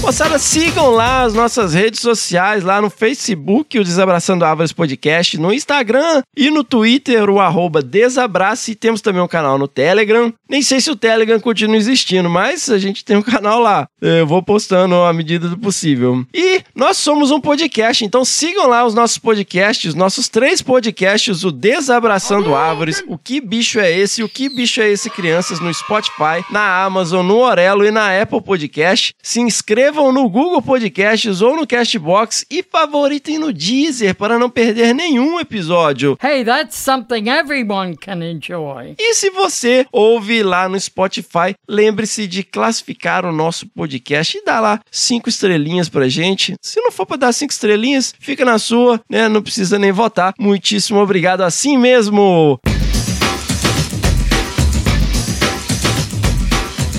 [0.04, 5.54] Moçada, sigam lá as nossas redes sociais, lá no Facebook, o Desabraçando Árvores Podcast, no
[5.54, 8.76] Instagram e no Twitter, o arroba Desabrace.
[8.76, 10.34] Temos também um canal no Telegram.
[10.50, 13.88] Nem sei se o Telegram continua existindo, mas a gente tem um canal lá.
[14.02, 16.26] Eu vou postando à medida do possível.
[16.34, 21.52] E nós somos um podcast, então sigam lá os nossos podcasts, nossos três podcasts, o
[21.52, 26.44] Desabraçando Árvores, o Que Bicho é Esse, o Que Bicho é Esse Crianças, no Spotify,
[26.52, 29.16] na Amazon, no Orelo e na Apple Podcast.
[29.24, 34.50] Se inscrevam inscrevam no Google Podcasts ou no Castbox e favoritem no Deezer para não
[34.50, 36.18] perder nenhum episódio.
[36.22, 38.96] Hey, that's something everyone can enjoy.
[38.98, 44.60] E se você ouve lá no Spotify, lembre-se de classificar o nosso podcast e dar
[44.60, 46.56] lá cinco estrelinhas pra gente.
[46.60, 49.30] Se não for para dar cinco estrelinhas, fica na sua, né?
[49.30, 50.34] Não precisa nem votar.
[50.40, 52.60] Muitíssimo obrigado assim mesmo.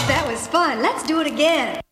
[0.06, 0.80] That was fun.
[0.82, 1.83] Let's do it again.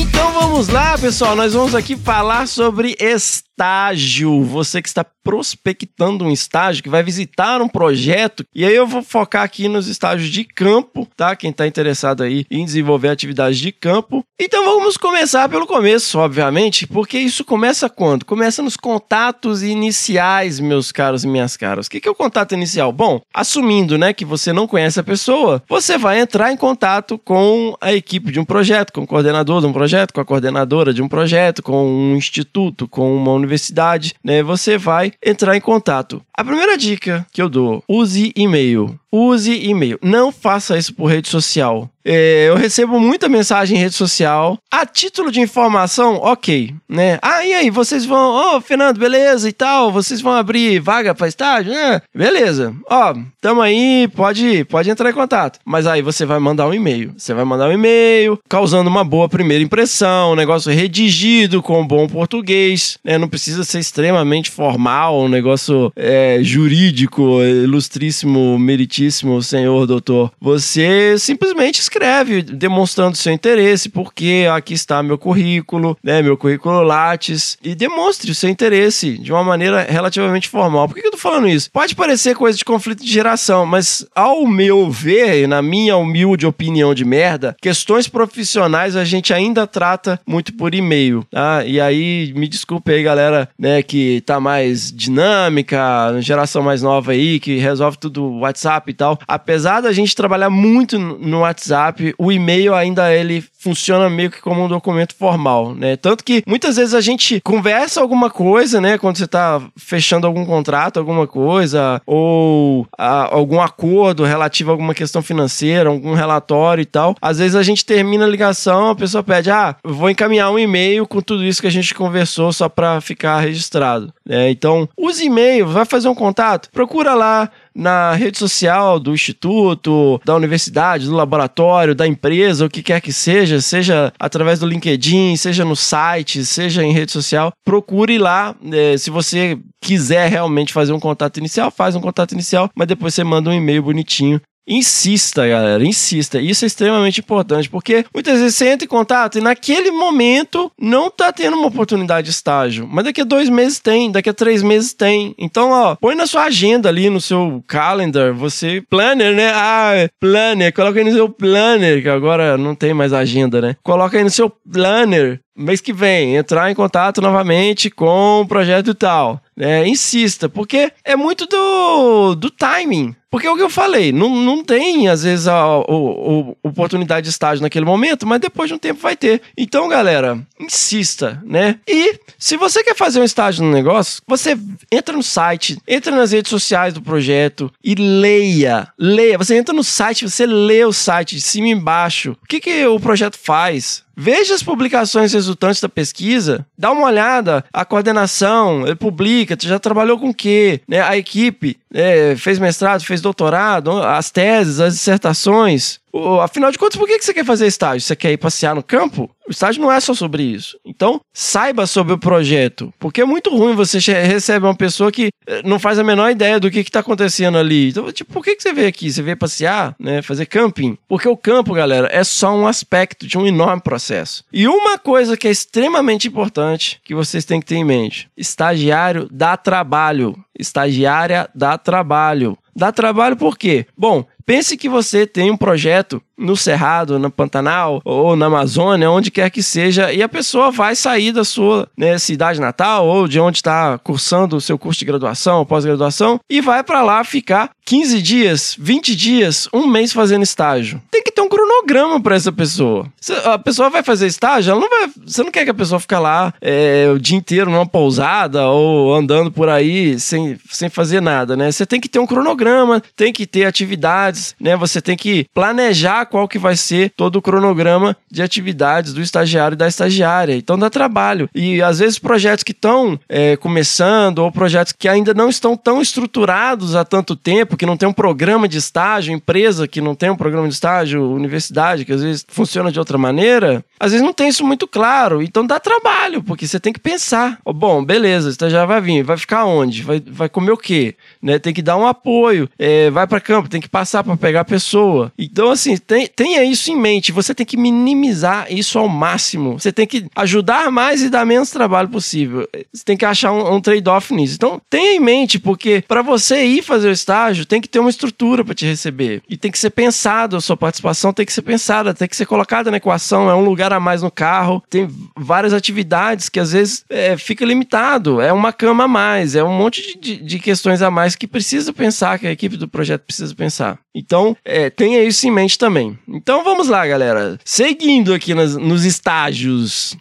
[0.00, 1.36] Então vamos lá, pessoal.
[1.36, 4.42] Nós vamos aqui falar sobre estágio.
[4.44, 8.42] Você que está prospectando um estágio, que vai visitar um projeto.
[8.54, 11.36] E aí eu vou focar aqui nos estágios de campo, tá?
[11.36, 14.24] Quem está interessado aí em desenvolver atividades de campo.
[14.40, 18.24] Então vamos começar pelo começo, obviamente, porque isso começa quando?
[18.24, 21.86] Começa nos contatos iniciais, meus caros e minhas caras.
[21.86, 22.90] O que é o contato inicial?
[22.90, 27.76] Bom, assumindo, né, que você não conhece a pessoa, você vai entrar em contato com
[27.80, 31.02] a equipe de um projeto, com o coordenador de um projeto, com a coordenadora de
[31.02, 34.42] um projeto, com um instituto, com uma universidade, né?
[34.42, 36.22] Você vai entrar em contato.
[36.34, 38.99] A primeira dica que eu dou: use e-mail.
[39.12, 39.98] Use e-mail.
[40.02, 41.90] Não faça isso por rede social.
[42.02, 44.56] É, eu recebo muita mensagem em rede social.
[44.70, 47.18] A título de informação, ok, né?
[47.20, 48.30] Ah, e aí, vocês vão.
[48.30, 49.92] Ô, oh, Fernando, beleza e tal?
[49.92, 51.72] Vocês vão abrir vaga para estágio?
[51.72, 52.74] É, beleza.
[52.88, 55.58] Ó, tamo aí, pode, pode entrar em contato.
[55.64, 57.12] Mas aí você vai mandar um e-mail.
[57.18, 62.08] Você vai mandar um e-mail, causando uma boa primeira impressão, um negócio redigido com bom
[62.08, 63.18] português, né?
[63.18, 71.18] Não precisa ser extremamente formal, um negócio é, jurídico, ilustríssimo, meritíssimo excelentíssimo senhor doutor, você
[71.18, 77.74] simplesmente escreve demonstrando seu interesse, porque aqui está meu currículo, né, meu currículo Lattes, e
[77.74, 80.88] demonstre o seu interesse de uma maneira relativamente formal.
[80.88, 81.70] Por que eu tô falando isso?
[81.70, 86.94] Pode parecer coisa de conflito de geração, mas ao meu ver, na minha humilde opinião
[86.94, 91.64] de merda, questões profissionais a gente ainda trata muito por e-mail, tá?
[91.64, 95.80] E aí, me desculpe aí, galera, né, que tá mais dinâmica,
[96.20, 99.18] geração mais nova aí, que resolve tudo WhatsApp e tal.
[99.26, 104.64] Apesar da gente trabalhar muito no WhatsApp, o e-mail ainda ele funciona meio que como
[104.64, 105.96] um documento formal, né?
[105.96, 108.96] Tanto que muitas vezes a gente conversa alguma coisa, né?
[108.96, 114.94] Quando você tá fechando algum contrato, alguma coisa, ou a, algum acordo relativo a alguma
[114.94, 117.14] questão financeira, algum relatório e tal.
[117.20, 121.06] Às vezes a gente termina a ligação, a pessoa pede, ah, vou encaminhar um e-mail
[121.06, 124.12] com tudo isso que a gente conversou só para ficar registrado.
[124.24, 124.50] né?
[124.50, 130.36] então, use e-mail, vai fazer um contato, procura lá na rede social do instituto, da
[130.36, 135.64] universidade, do laboratório, da empresa, o que quer que seja, seja através do LinkedIn, seja
[135.64, 138.54] no site, seja em rede social, procure lá.
[138.70, 143.14] eh, se você quiser realmente fazer um contato inicial, faz um contato inicial, mas depois
[143.14, 146.40] você manda um e-mail bonitinho Insista, galera, insista.
[146.40, 151.10] Isso é extremamente importante, porque muitas vezes você entra em contato e naquele momento não
[151.10, 152.86] tá tendo uma oportunidade de estágio.
[152.88, 155.34] Mas daqui a dois meses tem, daqui a três meses tem.
[155.38, 158.82] Então, ó, põe na sua agenda ali, no seu calendar, você.
[158.88, 159.50] Planner, né?
[159.54, 160.72] Ah, planner.
[160.72, 163.76] Coloca aí no seu planner, que agora não tem mais agenda, né?
[163.82, 168.90] Coloca aí no seu planner mês que vem, entrar em contato novamente com o projeto
[168.90, 169.40] e tal.
[169.58, 173.14] É, insista, porque é muito do, do timing.
[173.30, 177.24] Porque é o que eu falei, não, não tem, às vezes, a, a- a- oportunidade
[177.24, 179.40] de estágio naquele momento, mas depois de um tempo vai ter.
[179.56, 181.78] Então, galera, insista, né?
[181.86, 184.58] E se você quer fazer um estágio no negócio, você
[184.90, 188.88] entra no site, entra nas redes sociais do projeto e leia.
[188.98, 189.38] Leia.
[189.38, 192.32] Você entra no site, você lê o site de cima e embaixo.
[192.42, 194.02] O que, que o projeto faz?
[194.22, 200.18] Veja as publicações resultantes da pesquisa, dá uma olhada, a coordenação, ele publica, já trabalhou
[200.18, 200.82] com o quê?
[200.86, 201.00] Né?
[201.00, 206.00] A equipe é, fez mestrado, fez doutorado, as teses, as dissertações.
[206.42, 208.00] Afinal de contas, por que que você quer fazer estágio?
[208.00, 209.30] Você quer ir passear no campo?
[209.46, 210.78] O estágio não é só sobre isso.
[210.84, 212.92] Então, saiba sobre o projeto.
[212.98, 216.60] Porque é muito ruim você recebe uma pessoa que eh, não faz a menor ideia
[216.60, 217.88] do que está acontecendo ali.
[217.88, 219.10] Então, tipo, por que, que você veio aqui?
[219.10, 220.22] Você veio passear, né?
[220.22, 220.96] Fazer camping?
[221.08, 224.44] Porque o campo, galera, é só um aspecto de um enorme processo.
[224.52, 229.28] E uma coisa que é extremamente importante que vocês têm que ter em mente: estagiário
[229.32, 230.36] dá trabalho.
[230.56, 232.56] Estagiária dá trabalho.
[232.74, 233.86] Dá trabalho por quê?
[233.96, 239.30] Bom, pense que você tem um projeto no Cerrado, na Pantanal ou na Amazônia, onde
[239.30, 243.38] quer que seja, e a pessoa vai sair da sua né, cidade natal ou de
[243.38, 248.22] onde está cursando o seu curso de graduação pós-graduação e vai para lá ficar 15
[248.22, 251.02] dias, 20 dias, um mês fazendo estágio.
[251.10, 253.06] Tem que ter um cronograma para essa pessoa.
[253.20, 255.10] Se a pessoa vai fazer estágio, ela não vai.
[255.26, 259.12] Você não quer que a pessoa fique lá é, o dia inteiro numa pousada ou
[259.14, 261.70] andando por aí sem, sem fazer nada, né?
[261.70, 264.76] Você tem que ter um cronograma, tem que ter atividades, né?
[264.76, 269.74] Você tem que planejar qual que vai ser todo o cronograma de atividades do estagiário
[269.74, 270.54] e da estagiária.
[270.54, 271.48] Então dá trabalho.
[271.54, 276.00] E às vezes projetos que estão é, começando ou projetos que ainda não estão tão
[276.00, 280.30] estruturados há tanto tempo, que não tem um programa de estágio, empresa que não tem
[280.30, 284.32] um programa de estágio, universidade que às vezes funciona de outra maneira, às vezes não
[284.32, 285.42] tem isso muito claro.
[285.42, 287.58] Então dá trabalho, porque você tem que pensar.
[287.64, 290.02] Ó, bom, beleza, o estagiário vai vir, vai ficar onde?
[290.02, 291.14] Vai, vai comer o quê?
[291.42, 291.58] Né?
[291.58, 294.64] Tem que dar um apoio, é, vai para campo, tem que passar para pegar a
[294.64, 295.32] pessoa.
[295.38, 297.32] Então, assim, tem, tenha isso em mente.
[297.32, 299.78] Você tem que minimizar isso ao máximo.
[299.78, 302.68] Você tem que ajudar mais e dar menos trabalho possível.
[302.92, 304.54] Você tem que achar um, um trade-off nisso.
[304.56, 308.10] Então, tenha em mente, porque para você ir fazer o estágio, tem que ter uma
[308.10, 309.42] estrutura para te receber.
[309.48, 312.46] E tem que ser pensado, a sua participação tem que ser pensada, tem que ser
[312.46, 313.48] colocada na equação.
[313.50, 317.64] É um lugar a mais no carro, tem várias atividades que às vezes é, fica
[317.64, 318.40] limitado.
[318.40, 321.46] É uma cama a mais, é um monte de, de- de questões a mais que
[321.46, 323.98] precisa pensar, que a equipe do projeto precisa pensar.
[324.14, 326.18] Então, é, tenha isso em mente também.
[326.28, 327.58] Então vamos lá, galera.
[327.64, 330.16] Seguindo aqui nas- nos estágios.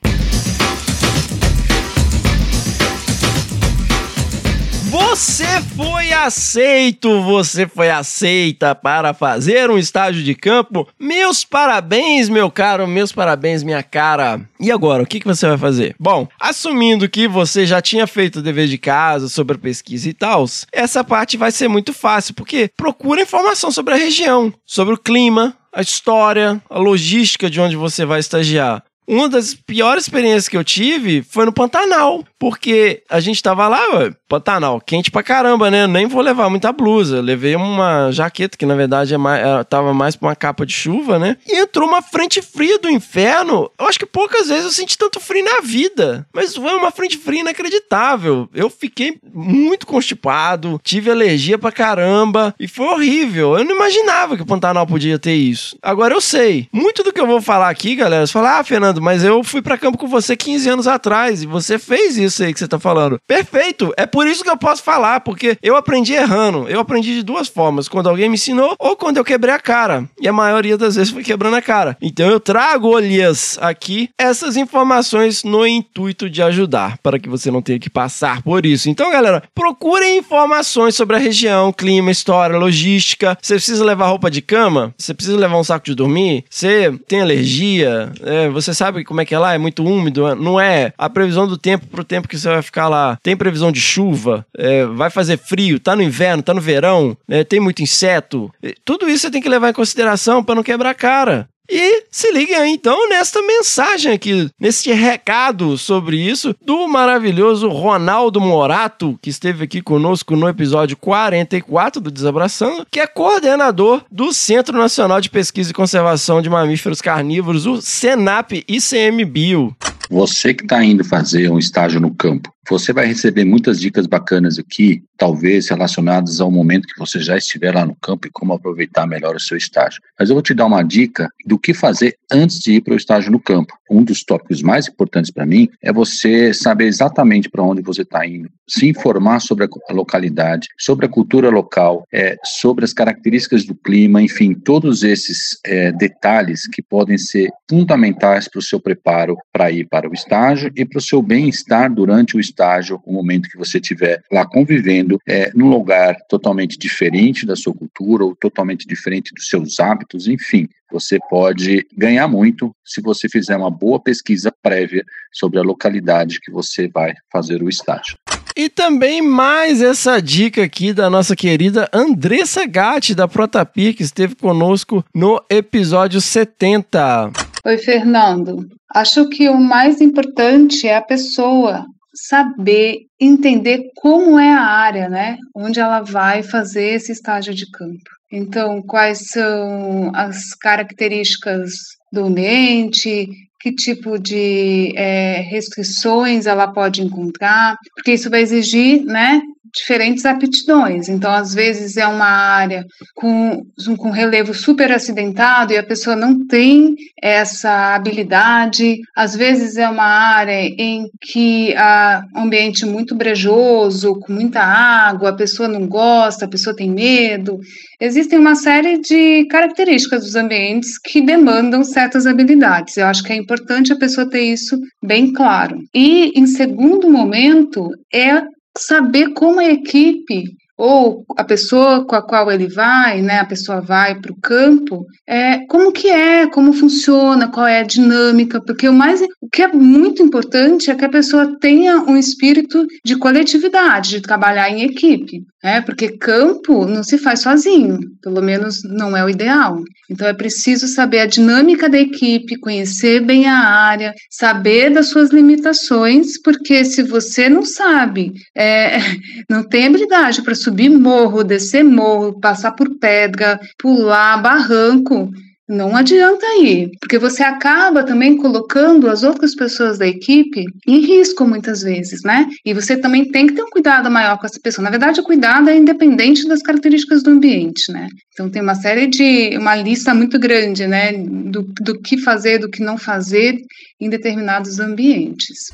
[4.89, 10.87] Você foi aceito, você foi aceita para fazer um estágio de campo.
[10.99, 14.41] Meus parabéns, meu caro, meus parabéns, minha cara.
[14.59, 15.95] E agora, o que, que você vai fazer?
[15.99, 20.13] Bom, assumindo que você já tinha feito o dever de casa sobre a pesquisa e
[20.13, 24.97] tal, essa parte vai ser muito fácil, porque procura informação sobre a região, sobre o
[24.97, 28.83] clima, a história, a logística de onde você vai estagiar.
[29.09, 33.81] Uma das piores experiências que eu tive foi no Pantanal, porque a gente tava lá,
[33.95, 35.87] ué, Pantanal, quente pra caramba, né?
[35.87, 37.19] Nem vou levar muita blusa.
[37.19, 40.71] Levei uma jaqueta, que na verdade é mais, é, tava mais pra uma capa de
[40.71, 41.35] chuva, né?
[41.47, 43.71] E entrou uma frente fria do inferno.
[43.79, 46.27] Eu acho que poucas vezes eu senti tanto frio na vida.
[46.31, 48.47] Mas foi uma frente fria inacreditável.
[48.53, 53.57] Eu fiquei muito constipado, tive alergia pra caramba e foi horrível.
[53.57, 55.75] Eu não imaginava que o Pantanal podia ter isso.
[55.81, 56.67] Agora eu sei.
[56.71, 59.61] Muito do que eu vou falar aqui, galera, você fala, ah, Fernando, mas eu fui
[59.61, 62.79] pra campo com você 15 anos atrás e você fez isso aí que você tá
[62.79, 63.19] falando.
[63.27, 63.93] Perfeito.
[63.97, 66.67] É por isso que eu posso falar, porque eu aprendi errando.
[66.67, 70.09] Eu aprendi de duas formas: quando alguém me ensinou ou quando eu quebrei a cara.
[70.19, 71.97] E a maioria das vezes foi quebrando a cara.
[72.01, 77.61] Então eu trago, Olias, aqui essas informações no intuito de ajudar, para que você não
[77.61, 78.89] tenha que passar por isso.
[78.89, 83.37] Então, galera, procurem informações sobre a região, clima, história, logística.
[83.41, 84.93] Você precisa levar roupa de cama?
[84.97, 86.43] Você precisa levar um saco de dormir?
[86.49, 88.11] Você tem alergia?
[88.23, 89.53] É, você sabe como é que é lá?
[89.53, 90.35] É muito úmido?
[90.35, 90.93] Não é?
[90.97, 93.17] A previsão do tempo pro tempo que você vai ficar lá.
[93.21, 94.45] Tem previsão de chuva?
[94.57, 95.79] É, vai fazer frio?
[95.79, 96.43] Tá no inverno?
[96.43, 97.17] Tá no verão?
[97.27, 98.51] É, tem muito inseto?
[98.83, 101.47] Tudo isso você tem que levar em consideração para não quebrar a cara.
[101.69, 108.41] E se liguem aí então nesta mensagem aqui, neste recado sobre isso do maravilhoso Ronaldo
[108.41, 114.77] Morato, que esteve aqui conosco no episódio 44 do Desabraçando, que é coordenador do Centro
[114.77, 119.75] Nacional de Pesquisa e Conservação de Mamíferos Carnívoros, o SENAP ICMBio.
[120.09, 124.59] Você que está indo fazer um estágio no campo, você vai receber muitas dicas bacanas
[124.59, 129.07] aqui, talvez relacionadas ao momento que você já estiver lá no campo e como aproveitar
[129.07, 129.99] melhor o seu estágio.
[130.17, 132.97] Mas eu vou te dar uma dica do que fazer antes de ir para o
[132.97, 133.73] estágio no campo.
[133.89, 138.25] Um dos tópicos mais importantes para mim é você saber exatamente para onde você está
[138.25, 143.73] indo, se informar sobre a localidade, sobre a cultura local, é, sobre as características do
[143.73, 149.71] clima, enfim, todos esses é, detalhes que podem ser fundamentais para o seu preparo para
[149.71, 153.49] ir para o estágio e para o seu bem-estar durante o estágio estágio, o momento
[153.49, 158.85] que você estiver lá convivendo, é, num lugar totalmente diferente da sua cultura ou totalmente
[158.85, 164.51] diferente dos seus hábitos, enfim, você pode ganhar muito se você fizer uma boa pesquisa
[164.61, 168.15] prévia sobre a localidade que você vai fazer o estágio.
[168.57, 174.35] E também mais essa dica aqui da nossa querida Andressa Gatti, da Protapia, que esteve
[174.35, 177.31] conosco no episódio 70.
[177.65, 178.67] Oi, Fernando.
[178.93, 181.85] Acho que o mais importante é a pessoa
[182.27, 188.09] saber, entender como é a área, né, onde ela vai fazer esse estágio de campo.
[188.31, 191.71] Então, quais são as características
[192.11, 193.27] do ambiente,
[193.59, 199.41] que tipo de é, restrições ela pode encontrar, porque isso vai exigir, né,
[199.73, 201.09] diferentes aptidões.
[201.09, 203.63] Então, às vezes é uma área com,
[203.97, 208.99] com relevo super acidentado e a pessoa não tem essa habilidade.
[209.15, 215.29] Às vezes é uma área em que há um ambiente muito brejoso, com muita água,
[215.29, 217.59] a pessoa não gosta, a pessoa tem medo.
[217.99, 222.97] Existem uma série de características dos ambientes que demandam certas habilidades.
[222.97, 225.77] Eu acho que é importante a pessoa ter isso bem claro.
[225.93, 228.41] E, em segundo momento, é
[228.79, 230.43] saber como a equipe
[230.79, 235.05] ou a pessoa com a qual ele vai, né, a pessoa vai para o campo,
[235.27, 239.61] é, como que é, como funciona, qual é a dinâmica, porque o mais, o que
[239.61, 244.83] é muito importante é que a pessoa tenha um espírito de coletividade, de trabalhar em
[244.83, 249.83] equipe, né, porque campo não se faz sozinho, pelo menos não é o ideal.
[250.09, 255.29] Então é preciso saber a dinâmica da equipe, conhecer bem a área, saber das suas
[255.29, 258.97] limitações, porque se você não sabe, é,
[259.49, 265.31] não tem habilidade para subir morro, descer morro, passar por pedra, pular barranco,
[265.67, 271.45] não adianta ir, porque você acaba também colocando as outras pessoas da equipe em risco
[271.45, 272.47] muitas vezes, né?
[272.65, 274.83] E você também tem que ter um cuidado maior com essa pessoa.
[274.83, 278.07] Na verdade, o cuidado é independente das características do ambiente, né?
[278.33, 282.69] Então tem uma série de, uma lista muito grande, né, do, do que fazer, do
[282.69, 283.55] que não fazer
[283.99, 285.71] em determinados ambientes.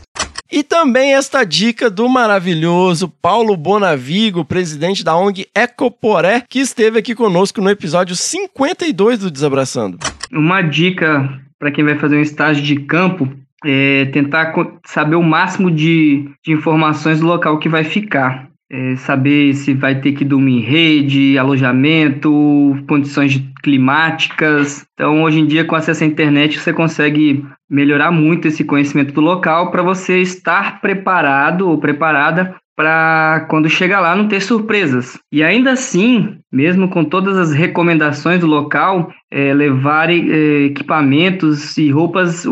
[0.55, 7.13] E também esta dica do maravilhoso Paulo Bonavigo, presidente da ONG Ecoporé, que esteve aqui
[7.13, 9.97] conosco no episódio 52 do Desabraçando.
[10.31, 13.29] Uma dica para quem vai fazer um estágio de campo
[13.65, 14.53] é tentar
[14.85, 19.99] saber o máximo de, de informações do local que vai ficar é, saber se vai
[19.99, 24.85] ter que dormir em rede, alojamento, condições climáticas.
[24.93, 29.21] Então, hoje em dia, com acesso à internet, você consegue melhorar muito esse conhecimento do
[29.21, 35.17] local para você estar preparado ou preparada para quando chegar lá não ter surpresas.
[35.31, 41.89] E ainda assim, mesmo com todas as recomendações do local, é, levar é, equipamentos e
[41.89, 42.45] roupas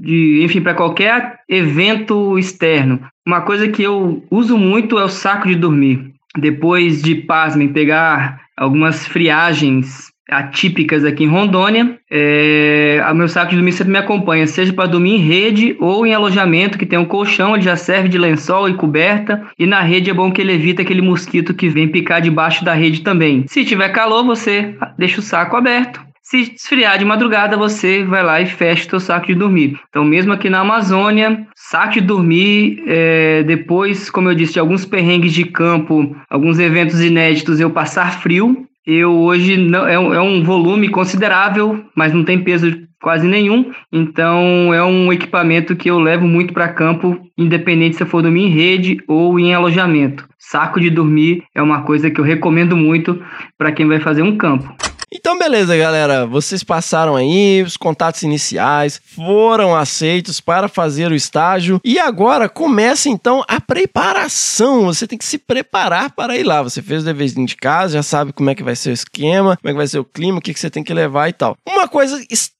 [0.00, 3.00] de enfim, para qualquer evento externo.
[3.26, 6.12] Uma coisa que eu uso muito é o saco de dormir.
[6.36, 13.56] Depois de, pasmem, pegar algumas friagens atípicas aqui em Rondônia, é, o meu saco de
[13.56, 17.04] dormir sempre me acompanha, seja para dormir em rede ou em alojamento que tem um
[17.04, 20.52] colchão, ele já serve de lençol e coberta, e na rede é bom que ele
[20.52, 23.44] evita aquele mosquito que vem picar debaixo da rede também.
[23.48, 28.40] Se tiver calor, você deixa o saco aberto, se esfriar de madrugada, você vai lá
[28.40, 29.76] e fecha o seu saco de dormir.
[29.88, 34.86] Então, mesmo aqui na Amazônia, saco de dormir, é, depois, como eu disse, de alguns
[34.86, 38.64] perrengues de campo, alguns eventos inéditos, eu passar frio.
[38.86, 43.72] Eu hoje não é um, é um volume considerável, mas não tem peso quase nenhum.
[43.92, 48.44] Então é um equipamento que eu levo muito para campo, independente se eu for dormir
[48.44, 50.28] em rede ou em alojamento.
[50.38, 53.20] Saco de dormir é uma coisa que eu recomendo muito
[53.58, 54.72] para quem vai fazer um campo.
[55.12, 56.24] Então, beleza, galera.
[56.24, 61.80] Vocês passaram aí, os contatos iniciais foram aceitos para fazer o estágio.
[61.84, 64.84] E agora começa então a preparação.
[64.84, 66.62] Você tem que se preparar para ir lá.
[66.62, 69.56] Você fez o deverzinho de casa, já sabe como é que vai ser o esquema,
[69.56, 71.32] como é que vai ser o clima, o que, que você tem que levar e
[71.32, 71.56] tal.
[71.66, 72.59] Uma coisa extremamente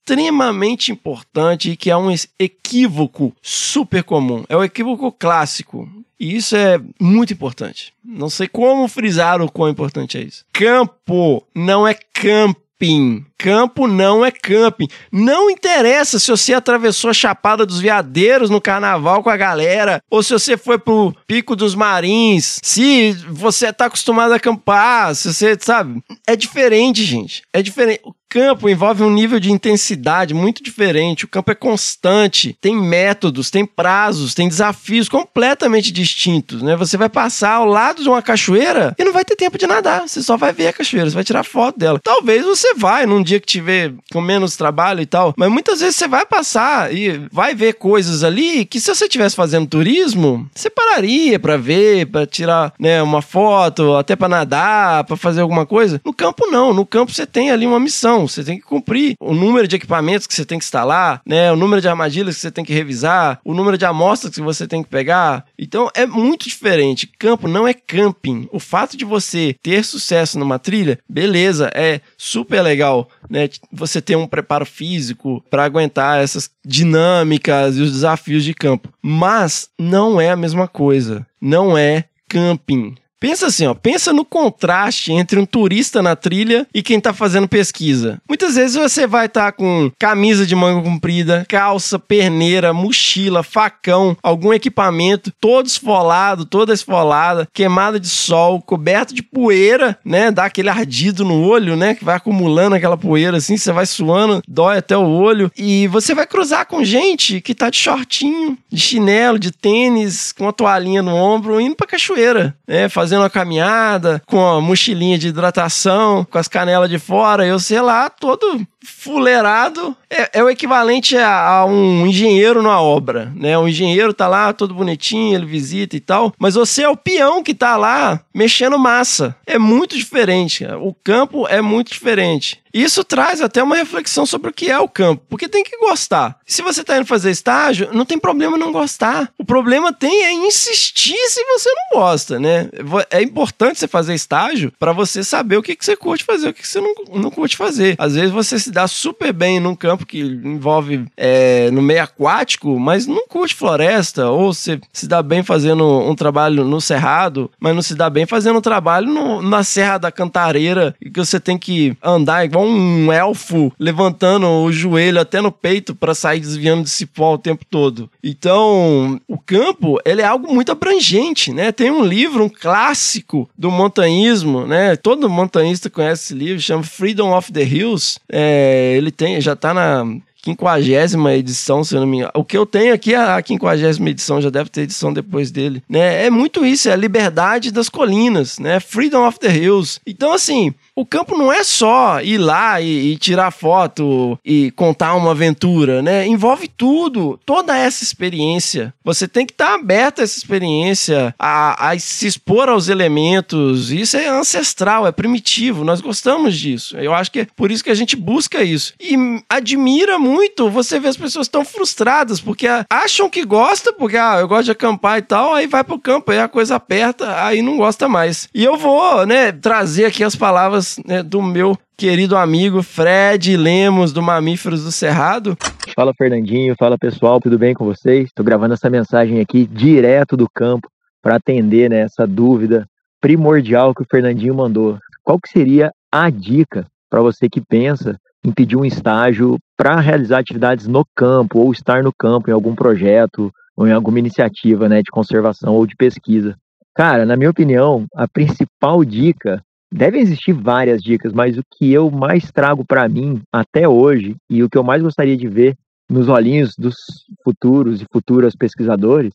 [0.91, 4.43] importante e que é um equívoco super comum.
[4.49, 5.89] É o equívoco clássico.
[6.19, 7.93] E isso é muito importante.
[8.03, 10.45] Não sei como frisar o quão importante é isso.
[10.53, 13.25] Campo não é camping.
[13.41, 14.87] Campo não é camping.
[15.11, 20.21] Não interessa se você atravessou a Chapada dos Veadeiros no carnaval com a galera, ou
[20.21, 25.57] se você foi pro Pico dos Marins, se você tá acostumado a acampar, se você,
[25.59, 26.03] sabe?
[26.27, 27.41] É diferente, gente.
[27.51, 28.01] É diferente
[28.31, 31.25] campo envolve um nível de intensidade muito diferente.
[31.25, 36.77] O campo é constante, tem métodos, tem prazos, tem desafios completamente distintos, né?
[36.77, 40.07] Você vai passar ao lado de uma cachoeira e não vai ter tempo de nadar.
[40.07, 41.99] Você só vai ver a cachoeira, você vai tirar foto dela.
[42.01, 45.95] Talvez você vai num dia que tiver com menos trabalho e tal, mas muitas vezes
[45.95, 50.69] você vai passar e vai ver coisas ali que se você estivesse fazendo turismo, você
[50.69, 56.01] pararia para ver, para tirar, né, uma foto, até para nadar, para fazer alguma coisa.
[56.05, 59.33] No campo não, no campo você tem ali uma missão você tem que cumprir o
[59.33, 61.51] número de equipamentos que você tem que instalar, né?
[61.51, 64.67] O número de armadilhas que você tem que revisar, o número de amostras que você
[64.67, 65.45] tem que pegar.
[65.57, 67.09] Então é muito diferente.
[67.19, 68.47] Campo não é camping.
[68.51, 73.49] O fato de você ter sucesso numa trilha, beleza, é super legal, né?
[73.71, 78.89] Você ter um preparo físico para aguentar essas dinâmicas e os desafios de campo.
[79.01, 81.25] Mas não é a mesma coisa.
[81.39, 82.95] Não é camping.
[83.21, 87.47] Pensa assim, ó, pensa no contraste entre um turista na trilha e quem tá fazendo
[87.47, 88.19] pesquisa.
[88.27, 94.17] Muitas vezes você vai estar tá com camisa de manga comprida, calça, perneira, mochila, facão,
[94.23, 100.31] algum equipamento, todo esfolado, toda esfolada, queimada de sol, coberto de poeira, né?
[100.31, 101.93] Dá aquele ardido no olho, né?
[101.93, 105.51] Que vai acumulando aquela poeira assim, você vai suando, dói até o olho.
[105.55, 110.47] E você vai cruzar com gente que tá de shortinho, de chinelo, de tênis, com
[110.47, 112.89] a toalhinha no ombro, indo pra cachoeira, né?
[113.11, 117.81] Fazendo uma caminhada, com a mochilinha de hidratação, com as canelas de fora, eu sei
[117.81, 123.57] lá, todo fuleirado é, é o equivalente a, a, um engenheiro numa obra, né?
[123.57, 127.43] O engenheiro tá lá todo bonitinho, ele visita e tal, mas você é o peão
[127.43, 129.35] que tá lá mexendo massa.
[129.45, 130.65] É muito diferente.
[130.79, 132.61] O campo é muito diferente.
[132.73, 136.37] Isso traz até uma reflexão sobre o que é o campo, porque tem que gostar.
[136.45, 139.31] Se você está indo fazer estágio, não tem problema não gostar.
[139.37, 142.69] O problema tem é insistir se você não gosta, né?
[143.09, 146.53] É importante você fazer estágio para você saber o que, que você curte fazer, o
[146.53, 147.95] que, que você não, não curte fazer.
[147.97, 152.79] Às vezes você se dá super bem num campo que envolve é, no meio aquático,
[152.79, 157.75] mas não curte floresta, ou você se dá bem fazendo um trabalho no cerrado, mas
[157.75, 161.57] não se dá bem fazendo um trabalho no, na Serra da Cantareira, que você tem
[161.57, 166.89] que andar igual um elfo levantando o joelho até no peito para sair desviando de
[166.89, 168.09] cipó o tempo todo.
[168.23, 171.71] Então, o campo, ele é algo muito abrangente, né?
[171.71, 174.95] Tem um livro, um clássico do montanhismo, né?
[174.95, 178.19] Todo montanhista conhece esse livro, chama Freedom of the Hills.
[178.31, 180.05] É, ele tem, já tá na
[180.41, 182.31] quinquagésima edição, se eu não me engano.
[182.35, 186.25] O que eu tenho aqui, a quinquagésima edição, já deve ter edição depois dele, né?
[186.25, 188.79] É muito isso, é a liberdade das colinas, né?
[188.79, 189.99] Freedom of the Hills.
[190.05, 195.15] Então, assim, o campo não é só ir lá e, e, tirar foto e contar
[195.15, 196.25] uma aventura, né?
[196.25, 198.93] Envolve tudo, toda essa experiência.
[199.03, 203.91] Você tem que estar tá aberto a essa experiência, a, a, se expor aos elementos.
[203.91, 205.83] Isso é ancestral, é primitivo.
[205.83, 206.97] Nós gostamos disso.
[206.97, 208.93] Eu acho que é por isso que a gente busca isso.
[208.99, 209.15] E
[209.49, 214.37] admira muito muito você vê as pessoas tão frustradas, porque acham que gosta, porque ah,
[214.39, 217.61] eu gosto de acampar e tal, aí vai pro campo, aí a coisa aperta, aí
[217.61, 218.47] não gosta mais.
[218.55, 224.13] E eu vou, né, trazer aqui as palavras né, do meu querido amigo Fred Lemos,
[224.13, 225.57] do Mamíferos do Cerrado.
[225.93, 228.27] Fala Fernandinho, fala pessoal, tudo bem com vocês?
[228.27, 230.89] Estou gravando essa mensagem aqui direto do campo
[231.21, 232.87] para atender né, essa dúvida
[233.19, 234.97] primordial que o Fernandinho mandou.
[235.23, 240.39] Qual que seria a dica para você que pensa em pedir um estágio para realizar
[240.39, 245.01] atividades no campo ou estar no campo em algum projeto ou em alguma iniciativa né,
[245.01, 246.55] de conservação ou de pesquisa?
[246.95, 252.09] Cara, na minha opinião, a principal dica Devem existir várias dicas, mas o que eu
[252.09, 255.75] mais trago para mim até hoje e o que eu mais gostaria de ver
[256.09, 256.95] nos olhinhos dos
[257.43, 259.33] futuros e futuras pesquisadores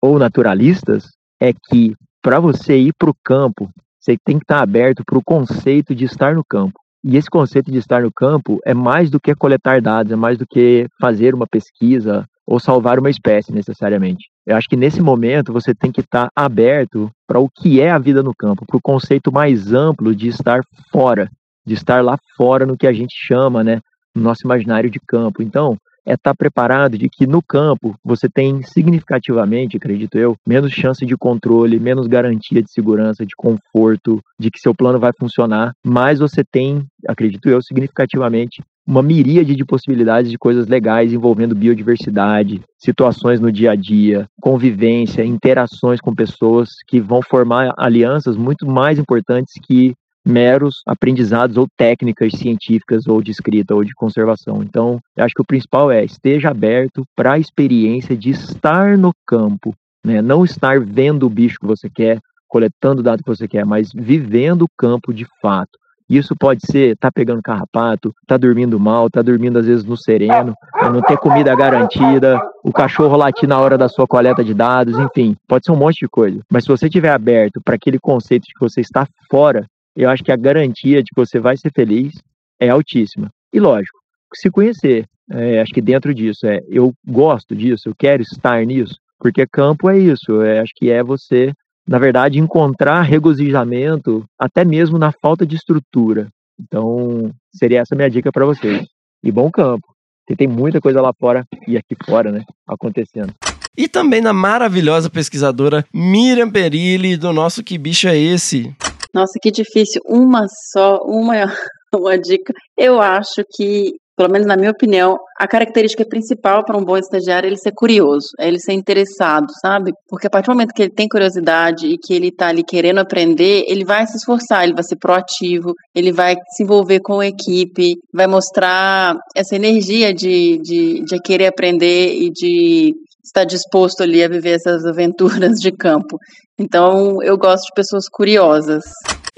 [0.00, 4.62] ou naturalistas é que para você ir para o campo, você tem que estar tá
[4.62, 6.80] aberto para o conceito de estar no campo.
[7.04, 10.36] E esse conceito de estar no campo é mais do que coletar dados, é mais
[10.36, 14.26] do que fazer uma pesquisa ou salvar uma espécie necessariamente.
[14.46, 17.98] Eu acho que nesse momento você tem que estar aberto para o que é a
[17.98, 21.30] vida no campo, para o conceito mais amplo de estar fora,
[21.66, 23.80] de estar lá fora no que a gente chama, né,
[24.14, 25.42] no nosso imaginário de campo.
[25.42, 25.76] Então,
[26.08, 31.16] é estar preparado de que no campo você tem significativamente, acredito eu, menos chance de
[31.16, 36.42] controle, menos garantia de segurança, de conforto, de que seu plano vai funcionar, mas você
[36.42, 43.52] tem, acredito eu, significativamente uma miríade de possibilidades de coisas legais envolvendo biodiversidade, situações no
[43.52, 49.94] dia a dia, convivência, interações com pessoas que vão formar alianças muito mais importantes que
[50.28, 54.62] meros aprendizados ou técnicas científicas ou de escrita ou de conservação.
[54.62, 59.12] Então, eu acho que o principal é esteja aberto para a experiência de estar no
[59.26, 60.20] campo, né?
[60.20, 63.90] não estar vendo o bicho que você quer, coletando o dado que você quer, mas
[63.94, 65.78] vivendo o campo de fato.
[66.08, 70.54] Isso pode ser tá pegando carrapato, tá dormindo mal, tá dormindo às vezes no sereno,
[70.74, 75.36] não ter comida garantida, o cachorro latir na hora da sua coleta de dados, enfim,
[75.46, 76.40] pode ser um monte de coisa.
[76.50, 79.66] Mas se você estiver aberto para aquele conceito de que você está fora,
[80.02, 82.12] eu acho que a garantia de que você vai ser feliz
[82.60, 83.28] é altíssima.
[83.52, 83.98] E lógico,
[84.34, 88.94] se conhecer, é, acho que dentro disso é, eu gosto disso, eu quero estar nisso,
[89.18, 91.52] porque campo é isso, é, acho que é você
[91.88, 96.28] na verdade, encontrar regozijamento até mesmo na falta de estrutura.
[96.60, 98.86] Então, seria essa minha dica para vocês.
[99.24, 99.88] E bom campo,
[100.20, 103.32] porque tem muita coisa lá fora e aqui fora, né, acontecendo.
[103.76, 108.74] E também na maravilhosa pesquisadora Miriam Perilli, do nosso Que Bicho é Esse?
[109.14, 110.00] Nossa, que difícil.
[110.06, 111.34] Uma só, uma,
[111.94, 112.52] uma dica.
[112.76, 117.46] Eu acho que pelo menos na minha opinião, a característica principal para um bom estagiário
[117.46, 119.92] é ele ser curioso, é ele ser interessado, sabe?
[120.08, 122.98] Porque a partir do momento que ele tem curiosidade e que ele está ali querendo
[122.98, 127.28] aprender, ele vai se esforçar, ele vai ser proativo, ele vai se envolver com a
[127.28, 132.92] equipe, vai mostrar essa energia de, de, de querer aprender e de
[133.28, 136.18] estar disposto ali a viver essas aventuras de campo.
[136.58, 138.84] Então, eu gosto de pessoas curiosas.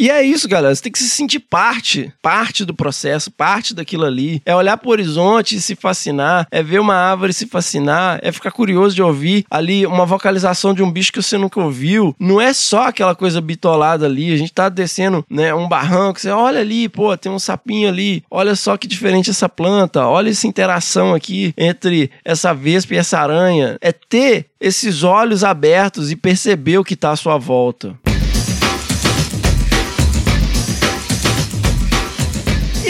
[0.01, 0.75] E é isso, galera.
[0.75, 4.41] Você tem que se sentir parte, parte do processo, parte daquilo ali.
[4.47, 8.33] É olhar pro horizonte e se fascinar, é ver uma árvore e se fascinar, é
[8.33, 12.17] ficar curioso de ouvir ali uma vocalização de um bicho que você nunca ouviu.
[12.19, 14.33] Não é só aquela coisa bitolada ali.
[14.33, 18.25] A gente tá descendo, né, um barranco, você olha ali, pô, tem um sapinho ali.
[18.31, 20.07] Olha só que diferente essa planta.
[20.07, 23.77] Olha essa interação aqui entre essa vespa e essa aranha.
[23.83, 27.99] É ter esses olhos abertos e perceber o que tá à sua volta.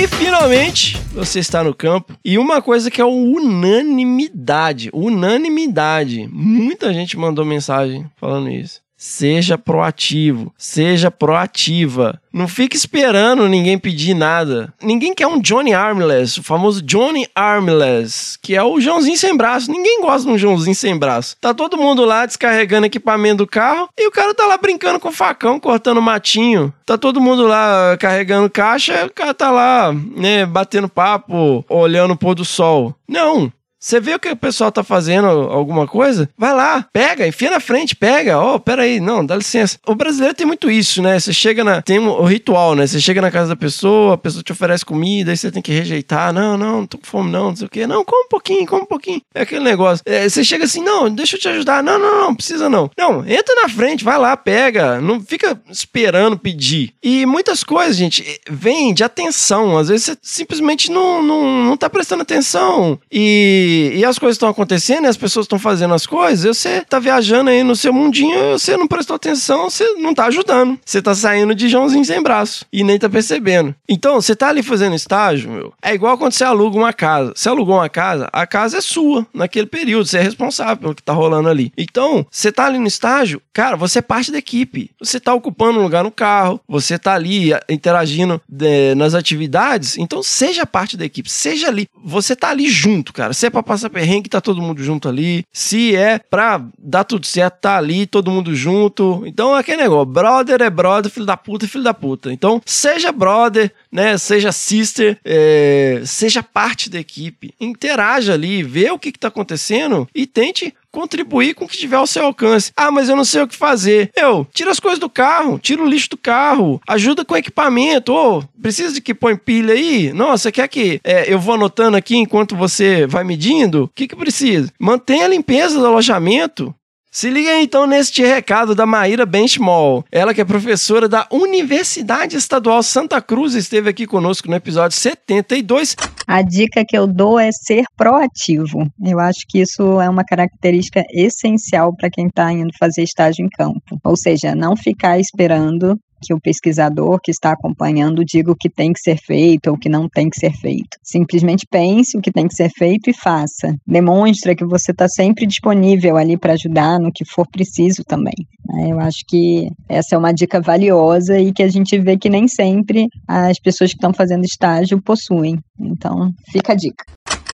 [0.00, 2.16] E finalmente, você está no campo.
[2.24, 6.26] E uma coisa que é unanimidade, unanimidade.
[6.32, 8.80] Muita gente mandou mensagem falando isso.
[9.02, 12.20] Seja proativo, seja proativa.
[12.30, 14.74] Não fique esperando ninguém pedir nada.
[14.82, 19.72] Ninguém quer um Johnny Armless, o famoso Johnny Armless, que é o Joãozinho sem braço.
[19.72, 21.34] Ninguém gosta de um Joãozinho sem braço.
[21.40, 25.08] Tá todo mundo lá descarregando equipamento do carro e o cara tá lá brincando com
[25.08, 26.70] o facão, cortando matinho.
[26.84, 32.18] Tá todo mundo lá carregando caixa, o cara tá lá, né, batendo papo, olhando o
[32.18, 32.94] pôr do sol.
[33.08, 36.28] Não, você vê o que o pessoal tá fazendo alguma coisa?
[36.36, 38.38] Vai lá, pega, enfia na frente, pega.
[38.38, 39.78] Ó, oh, peraí, não, dá licença.
[39.86, 41.18] O brasileiro tem muito isso, né?
[41.18, 41.80] Você chega na.
[41.80, 42.86] Tem o ritual, né?
[42.86, 45.72] Você chega na casa da pessoa, a pessoa te oferece comida, aí você tem que
[45.72, 46.30] rejeitar.
[46.30, 47.86] Não, não, não tô com fome, não, não sei o quê.
[47.86, 49.22] Não, come um pouquinho, come um pouquinho.
[49.34, 50.02] É aquele negócio.
[50.04, 51.82] É, você chega assim, não, deixa eu te ajudar.
[51.82, 52.90] Não, não, não, precisa não.
[52.98, 55.00] Não, entra na frente, vai lá, pega.
[55.00, 56.92] Não fica esperando pedir.
[57.02, 59.78] E muitas coisas, gente, vem de atenção.
[59.78, 62.98] Às vezes você simplesmente não, não, não tá prestando atenção.
[63.10, 66.80] E E, as coisas estão acontecendo, e as pessoas estão fazendo as coisas, e você
[66.82, 70.78] tá viajando aí no seu mundinho, você não prestou atenção, você não tá ajudando.
[70.84, 73.74] Você tá saindo de Joãozinho sem braço e nem tá percebendo.
[73.88, 75.72] Então, você tá ali fazendo estágio, meu.
[75.82, 77.32] É igual quando você aluga uma casa.
[77.34, 81.02] Você alugou uma casa, a casa é sua naquele período, você é responsável pelo que
[81.02, 81.72] tá rolando ali.
[81.76, 84.90] Então, você tá ali no estágio, cara, você é parte da equipe.
[84.98, 90.22] Você tá ocupando um lugar no carro, você tá ali interagindo é, nas atividades, então
[90.22, 91.88] seja parte da equipe, seja ali.
[92.04, 93.32] Você tá ali junto, cara.
[93.32, 95.44] Se é pra passar perrengue, tá todo mundo junto ali.
[95.52, 99.22] Se é pra dar tudo certo, tá ali, todo mundo junto.
[99.26, 102.32] Então, é aquele negócio, brother é brother, filho da puta é filho da puta.
[102.32, 104.16] Então, seja brother, né?
[104.18, 107.54] Seja sister, é, seja parte da equipe.
[107.60, 111.96] Interaja ali, vê o que, que tá acontecendo e tente contribuir com o que tiver
[111.96, 112.72] ao seu alcance.
[112.76, 114.10] Ah, mas eu não sei o que fazer.
[114.16, 118.12] Eu, tira as coisas do carro, tira o lixo do carro, ajuda com equipamento.
[118.12, 120.12] Ô, precisa de que põe pilha aí?
[120.12, 123.84] Nossa, quer que é, eu vou anotando aqui enquanto você vai medindo?
[123.84, 124.72] O que que precisa?
[124.78, 126.74] Mantenha a limpeza do alojamento.
[127.12, 130.04] Se liga então neste recado da Maíra Benchmall.
[130.12, 135.96] Ela que é professora da Universidade Estadual Santa Cruz esteve aqui conosco no episódio 72.
[136.32, 138.88] A dica que eu dou é ser proativo.
[139.04, 143.48] Eu acho que isso é uma característica essencial para quem está indo fazer estágio em
[143.48, 143.98] campo.
[144.04, 148.92] Ou seja, não ficar esperando que o pesquisador que está acompanhando diga o que tem
[148.92, 150.96] que ser feito ou o que não tem que ser feito.
[151.02, 153.74] Simplesmente pense o que tem que ser feito e faça.
[153.86, 158.34] Demonstra que você está sempre disponível ali para ajudar no que for preciso também.
[158.68, 158.88] né?
[158.90, 162.46] Eu acho que essa é uma dica valiosa e que a gente vê que nem
[162.48, 165.58] sempre as pessoas que estão fazendo estágio possuem.
[165.78, 167.04] Então, fica a dica.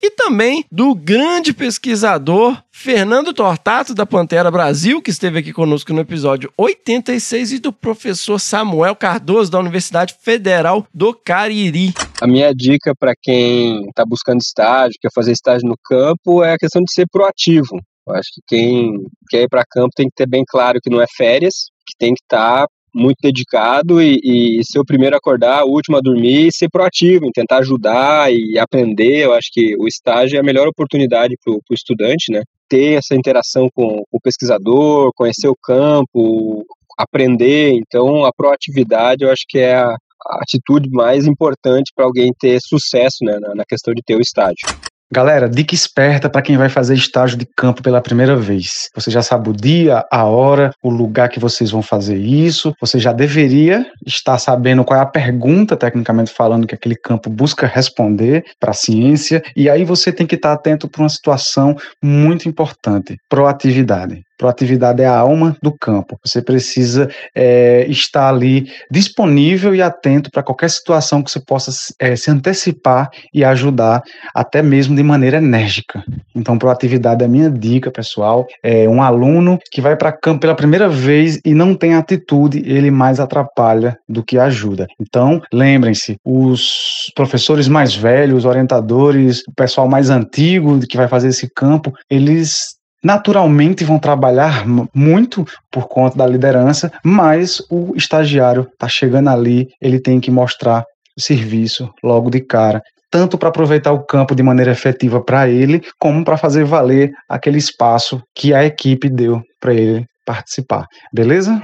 [0.05, 6.01] E também do grande pesquisador Fernando Tortato, da Pantera Brasil, que esteve aqui conosco no
[6.01, 11.93] episódio 86, e do professor Samuel Cardoso, da Universidade Federal do Cariri.
[12.21, 16.57] A minha dica para quem está buscando estágio, quer fazer estágio no campo, é a
[16.57, 17.79] questão de ser proativo.
[18.05, 21.01] Eu acho que quem quer ir para campo tem que ter bem claro que não
[21.01, 25.63] é férias, que tem que estar muito dedicado e, e ser o primeiro a acordar,
[25.65, 29.25] o último a dormir e ser proativo, em tentar ajudar e aprender.
[29.25, 32.43] Eu acho que o estágio é a melhor oportunidade para o estudante, né?
[32.69, 36.65] Ter essa interação com o pesquisador, conhecer o campo,
[36.97, 37.73] aprender.
[37.73, 42.59] Então, a proatividade eu acho que é a, a atitude mais importante para alguém ter
[42.61, 44.67] sucesso né, na, na questão de ter o estágio.
[45.13, 48.89] Galera, dica esperta para quem vai fazer estágio de campo pela primeira vez.
[48.95, 52.73] Você já sabe o dia, a hora, o lugar que vocês vão fazer isso.
[52.81, 57.67] Você já deveria estar sabendo qual é a pergunta, tecnicamente falando, que aquele campo busca
[57.67, 59.43] responder para a ciência.
[59.55, 64.23] E aí você tem que estar atento para uma situação muito importante: proatividade.
[64.43, 66.19] Proatividade é a alma do campo.
[66.21, 72.13] Você precisa é, estar ali disponível e atento para qualquer situação que você possa é,
[72.17, 74.03] se antecipar e ajudar,
[74.35, 76.03] até mesmo de maneira enérgica.
[76.35, 78.45] Então, proatividade é a minha dica, pessoal.
[78.61, 82.91] É um aluno que vai para campo pela primeira vez e não tem atitude, ele
[82.91, 84.87] mais atrapalha do que ajuda.
[84.99, 91.29] Então, lembrem-se, os professores mais velhos, os orientadores, o pessoal mais antigo que vai fazer
[91.29, 98.87] esse campo, eles naturalmente vão trabalhar muito por conta da liderança, mas o estagiário está
[98.87, 100.85] chegando ali, ele tem que mostrar
[101.17, 106.23] serviço logo de cara, tanto para aproveitar o campo de maneira efetiva para ele, como
[106.23, 110.87] para fazer valer aquele espaço que a equipe deu para ele participar.
[111.13, 111.61] Beleza?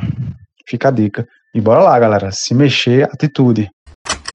[0.68, 1.26] Fica a dica.
[1.56, 3.68] E bora lá, galera, se mexer, atitude.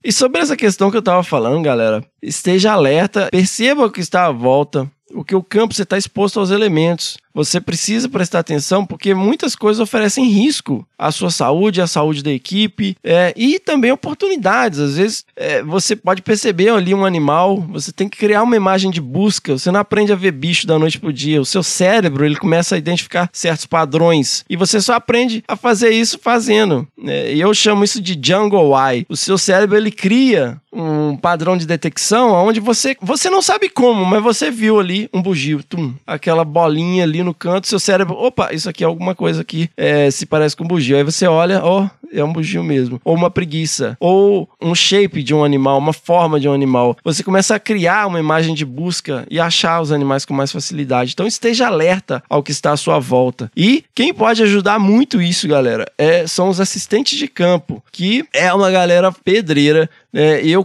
[0.03, 4.27] E sobre essa questão que eu tava falando, galera, esteja alerta, perceba o que está
[4.27, 7.17] à volta, o que o campo você está exposto aos elementos.
[7.35, 12.31] Você precisa prestar atenção porque muitas coisas oferecem risco à sua saúde, à saúde da
[12.31, 14.79] equipe é, e também oportunidades.
[14.79, 18.89] Às vezes é, você pode perceber ali um animal, você tem que criar uma imagem
[18.89, 19.59] de busca.
[19.59, 21.41] Você não aprende a ver bicho da noite pro dia.
[21.41, 25.91] O seu cérebro ele começa a identificar certos padrões e você só aprende a fazer
[25.91, 26.87] isso fazendo.
[27.05, 29.05] É, eu chamo isso de jungle eye.
[29.09, 34.05] O seu cérebro ele cria um padrão de detecção onde você você não sabe como,
[34.05, 38.53] mas você viu ali um bugio, tum, aquela bolinha ali no canto, seu cérebro, opa,
[38.53, 40.97] isso aqui é alguma coisa que é, se parece com bugio.
[40.97, 43.01] Aí você olha, ó, é um bugio mesmo.
[43.05, 46.97] Ou uma preguiça, ou um shape de um animal, uma forma de um animal.
[47.05, 51.13] Você começa a criar uma imagem de busca e achar os animais com mais facilidade.
[51.13, 53.51] Então esteja alerta ao que está à sua volta.
[53.57, 58.53] E quem pode ajudar muito isso, galera, é, são os assistentes de campo, que é
[58.53, 60.65] uma galera pedreira é, eu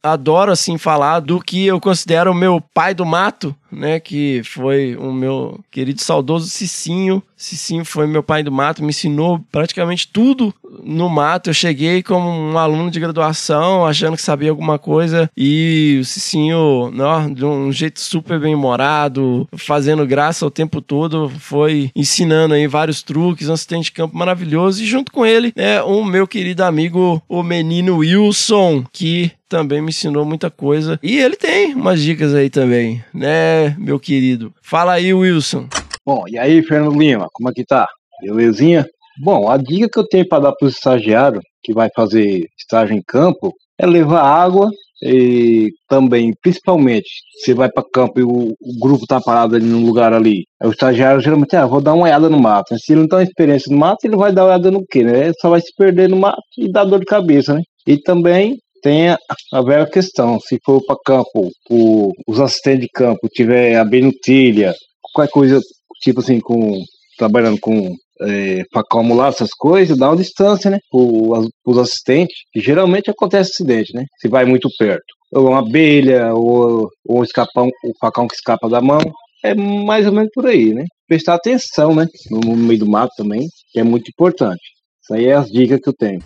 [0.00, 3.98] adoro assim falar do que eu considero o meu pai do mato, né?
[3.98, 7.20] Que foi o meu querido saudoso Cicinho.
[7.40, 11.48] Cicinho foi meu pai do mato, me ensinou praticamente tudo no mato.
[11.48, 16.92] Eu cheguei como um aluno de graduação, achando que sabia alguma coisa, e o Cicinho,
[17.00, 22.66] ó, de um jeito super bem humorado, fazendo graça o tempo todo, foi ensinando aí
[22.66, 26.62] vários truques, um assistente de campo maravilhoso, e junto com ele, é o meu querido
[26.62, 31.00] amigo, o menino Wilson, que também me ensinou muita coisa.
[31.02, 34.52] E ele tem umas dicas aí também, né, meu querido?
[34.60, 35.66] Fala aí, Wilson.
[36.04, 37.86] Bom, e aí, Fernando Lima, como é que tá?
[38.22, 38.86] Belezinha?
[39.22, 42.96] Bom, a dica que eu tenho para dar para o estagiário que vai fazer estágio
[42.96, 44.70] em campo é levar água
[45.02, 47.08] e também, principalmente,
[47.42, 50.70] se vai para campo e o, o grupo tá parado ali num lugar ali, o
[50.70, 52.76] estagiário geralmente, ah, vou dar uma olhada no mato.
[52.78, 55.32] Se ele não tem experiência no mato, ele vai dar uma olhada no quê, né?
[55.40, 57.62] Só vai se perder no mato e dar dor de cabeça, né?
[57.86, 59.18] E também tem a,
[59.52, 64.74] a velha questão, se for para campo, o, os assistentes de campo tiver a benutilha,
[65.12, 65.60] qualquer coisa,
[66.00, 66.82] tipo assim, com
[67.18, 70.78] trabalhando com é, para acumular essas coisas, dá uma distância, né?
[70.92, 74.04] Os assistentes, que geralmente acontece acidente, né?
[74.20, 75.04] Se vai muito perto.
[75.32, 79.00] Ou uma abelha, ou, ou escapão, o facão que escapa da mão.
[79.42, 80.84] É mais ou menos por aí, né?
[81.08, 82.06] Prestar atenção, né?
[82.30, 84.60] No, no meio do mato também, que é muito importante.
[85.02, 86.20] Isso aí é as dicas que eu tenho.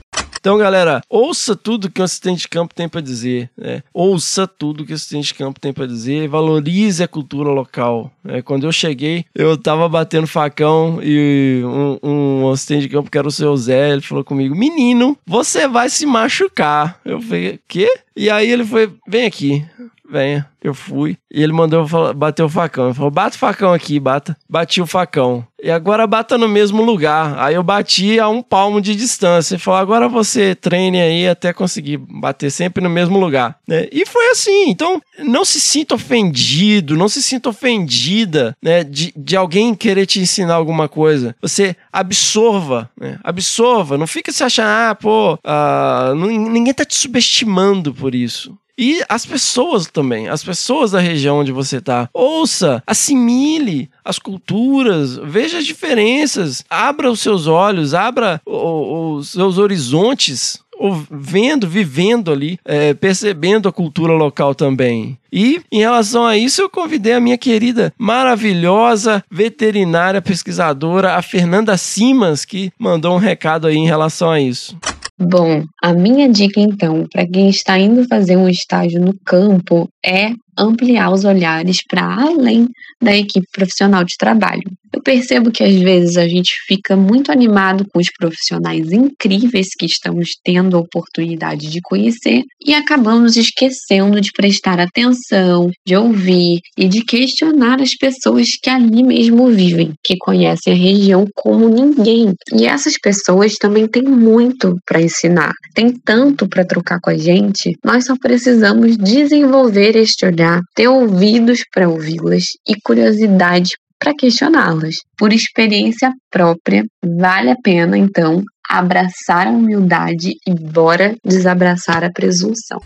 [0.44, 3.48] Então, galera, ouça tudo que o assistente de campo tem para dizer.
[3.56, 3.82] Né?
[3.94, 6.28] Ouça tudo que o assistente de campo tem para dizer.
[6.28, 8.12] Valorize a cultura local.
[8.22, 8.42] Né?
[8.42, 13.26] Quando eu cheguei, eu tava batendo facão e um, um assistente de campo, que era
[13.26, 17.00] o seu Zé, ele falou comigo: Menino, você vai se machucar.
[17.06, 17.88] Eu falei: Quê?
[18.14, 19.64] E aí ele foi: Vem aqui
[20.08, 20.48] venha.
[20.62, 21.18] Eu fui.
[21.30, 22.86] E ele mandou bater o facão.
[22.86, 24.36] Ele falou: bata o facão aqui, bata.
[24.48, 25.46] Bati o facão.
[25.62, 27.38] E agora bata no mesmo lugar.
[27.38, 29.54] Aí eu bati a um palmo de distância.
[29.54, 33.58] Ele falou: agora você treine aí até conseguir bater sempre no mesmo lugar.
[33.68, 33.88] Né?
[33.92, 34.70] E foi assim.
[34.70, 40.20] Então, não se sinta ofendido, não se sinta ofendida né, de, de alguém querer te
[40.20, 41.36] ensinar alguma coisa.
[41.42, 43.18] Você absorva, né?
[43.22, 43.98] absorva.
[43.98, 48.56] Não fica se achando, ah, pô, ah, ninguém tá te subestimando por isso.
[48.76, 52.08] E as pessoas também, as pessoas da região onde você está.
[52.12, 60.64] Ouça, assimile as culturas, veja as diferenças, abra os seus olhos, abra os seus horizontes
[61.10, 65.16] vendo, vivendo ali, é, percebendo a cultura local também.
[65.32, 71.76] E em relação a isso, eu convidei a minha querida, maravilhosa veterinária pesquisadora, a Fernanda
[71.76, 74.76] Simas, que mandou um recado aí em relação a isso.
[75.18, 80.32] Bom, a minha dica então, para quem está indo fazer um estágio no campo, é
[80.58, 82.68] ampliar os olhares para além
[83.02, 84.62] da equipe profissional de trabalho.
[84.94, 89.86] Eu percebo que às vezes a gente fica muito animado com os profissionais incríveis que
[89.86, 96.86] estamos tendo a oportunidade de conhecer e acabamos esquecendo de prestar atenção, de ouvir e
[96.86, 102.32] de questionar as pessoas que ali mesmo vivem, que conhecem a região como ninguém.
[102.52, 107.76] E essas pessoas também têm muito para ensinar, tem tanto para trocar com a gente,
[107.84, 110.43] nós só precisamos desenvolver este olhar,
[110.74, 114.96] ter ouvidos para ouvi-las e curiosidade para questioná-las.
[115.16, 122.80] Por experiência própria, vale a pena, então, abraçar a humildade e bora desabraçar a presunção.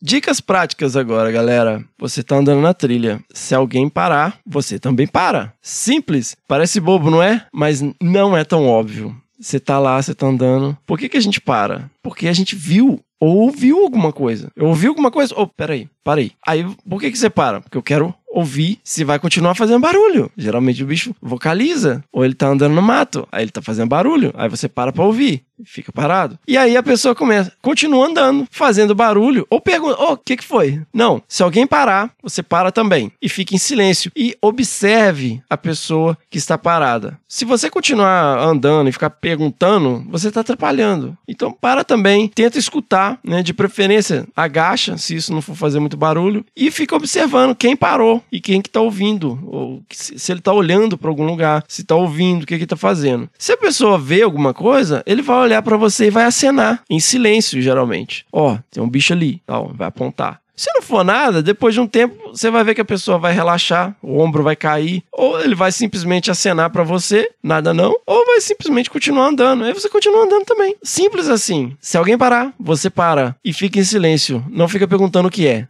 [0.00, 1.84] Dicas práticas agora, galera.
[1.96, 3.20] Você tá andando na trilha.
[3.32, 5.52] Se alguém parar, você também para.
[5.62, 6.36] Simples.
[6.48, 7.46] Parece bobo, não é?
[7.52, 9.16] Mas não é tão óbvio.
[9.38, 10.76] Você tá lá, você tá andando.
[10.84, 11.88] Por que, que a gente para?
[12.02, 14.50] Porque a gente viu ou ouviu alguma coisa.
[14.56, 15.32] Eu ouvi alguma coisa?
[15.36, 16.32] Oh, peraí, parei.
[16.44, 17.60] Aí, por que, que você para?
[17.60, 20.30] Porque eu quero ouvir se vai continuar fazendo barulho.
[20.36, 24.32] Geralmente o bicho vocaliza, ou ele tá andando no mato, aí ele tá fazendo barulho,
[24.34, 26.38] aí você para pra ouvir, fica parado.
[26.48, 30.44] E aí a pessoa começa, continua andando, fazendo barulho, ou pergunta, oh, o que que
[30.44, 30.80] foi?
[30.92, 36.16] Não, se alguém parar, você para também, e fica em silêncio, e observe a pessoa
[36.30, 37.18] que está parada.
[37.28, 41.16] Se você continuar andando e ficar perguntando, você tá atrapalhando.
[41.28, 45.94] Então para também, tenta escutar, né, de preferência, agacha, se isso não for fazer muito
[45.94, 50.54] barulho, e fica observando quem parou, e quem que tá ouvindo, ou se ele tá
[50.54, 53.28] olhando para algum lugar, se tá ouvindo, o que que tá fazendo.
[53.38, 56.98] Se a pessoa vê alguma coisa, ele vai olhar para você e vai acenar, em
[56.98, 58.24] silêncio, geralmente.
[58.32, 60.40] Ó, oh, tem um bicho ali, ó, vai apontar.
[60.62, 63.32] Se não for nada, depois de um tempo você vai ver que a pessoa vai
[63.32, 68.24] relaxar, o ombro vai cair, ou ele vai simplesmente acenar para você, nada não, ou
[68.24, 69.64] vai simplesmente continuar andando.
[69.64, 70.76] Aí você continua andando também.
[70.80, 71.76] Simples assim.
[71.80, 74.44] Se alguém parar, você para e fica em silêncio.
[74.48, 75.66] Não fica perguntando o que é.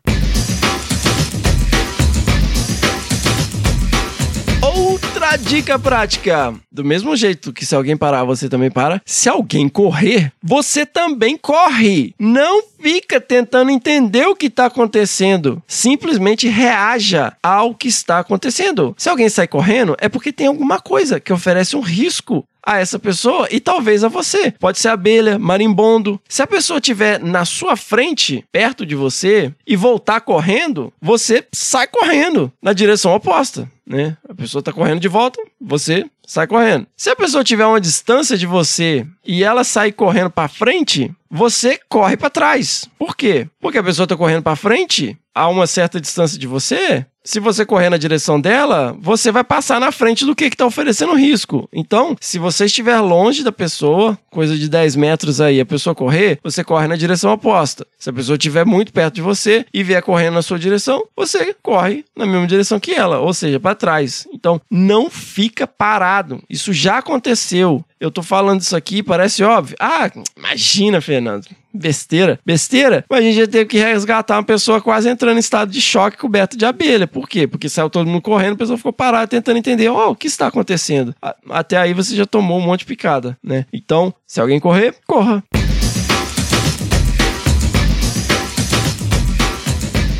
[5.36, 9.00] Dica prática: do mesmo jeito que se alguém parar, você também para.
[9.04, 12.14] Se alguém correr, você também corre.
[12.18, 15.62] Não fica tentando entender o que está acontecendo.
[15.66, 18.94] Simplesmente reaja ao que está acontecendo.
[18.98, 22.98] Se alguém sai correndo, é porque tem alguma coisa que oferece um risco a essa
[22.98, 24.52] pessoa e talvez a você.
[24.52, 26.20] Pode ser abelha, marimbondo.
[26.28, 31.86] Se a pessoa estiver na sua frente, perto de você, e voltar correndo, você sai
[31.86, 33.68] correndo na direção oposta.
[33.86, 34.16] Né?
[34.28, 36.86] A pessoa está correndo de volta, você sai correndo.
[36.96, 41.78] Se a pessoa tiver uma distância de você e ela sai correndo para frente, você
[41.88, 42.88] corre para trás.
[42.98, 43.48] Por quê?
[43.60, 47.04] Porque a pessoa está correndo para frente a uma certa distância de você.
[47.24, 51.14] Se você correr na direção dela, você vai passar na frente do que está oferecendo
[51.14, 51.68] risco.
[51.72, 56.40] Então, se você estiver longe da pessoa, coisa de 10 metros aí, a pessoa correr,
[56.42, 57.86] você corre na direção oposta.
[57.96, 61.54] Se a pessoa estiver muito perto de você e vier correndo na sua direção, você
[61.62, 64.26] corre na mesma direção que ela, ou seja, para trás.
[64.32, 66.42] Então, não fica parado.
[66.50, 67.84] Isso já aconteceu.
[68.00, 69.76] Eu tô falando isso aqui, parece óbvio.
[69.78, 71.46] Ah, imagina, Fernando.
[71.72, 72.38] Besteira.
[72.44, 73.04] Besteira?
[73.08, 76.18] Mas a gente já teve que resgatar uma pessoa quase entrando em estado de choque
[76.18, 77.06] coberta de abelha.
[77.06, 77.46] Por quê?
[77.46, 80.48] Porque saiu todo mundo correndo, a pessoa ficou parada tentando entender, oh, o que está
[80.48, 81.14] acontecendo?
[81.48, 83.66] Até aí você já tomou um monte de picada, né?
[83.72, 85.42] Então, se alguém correr, corra.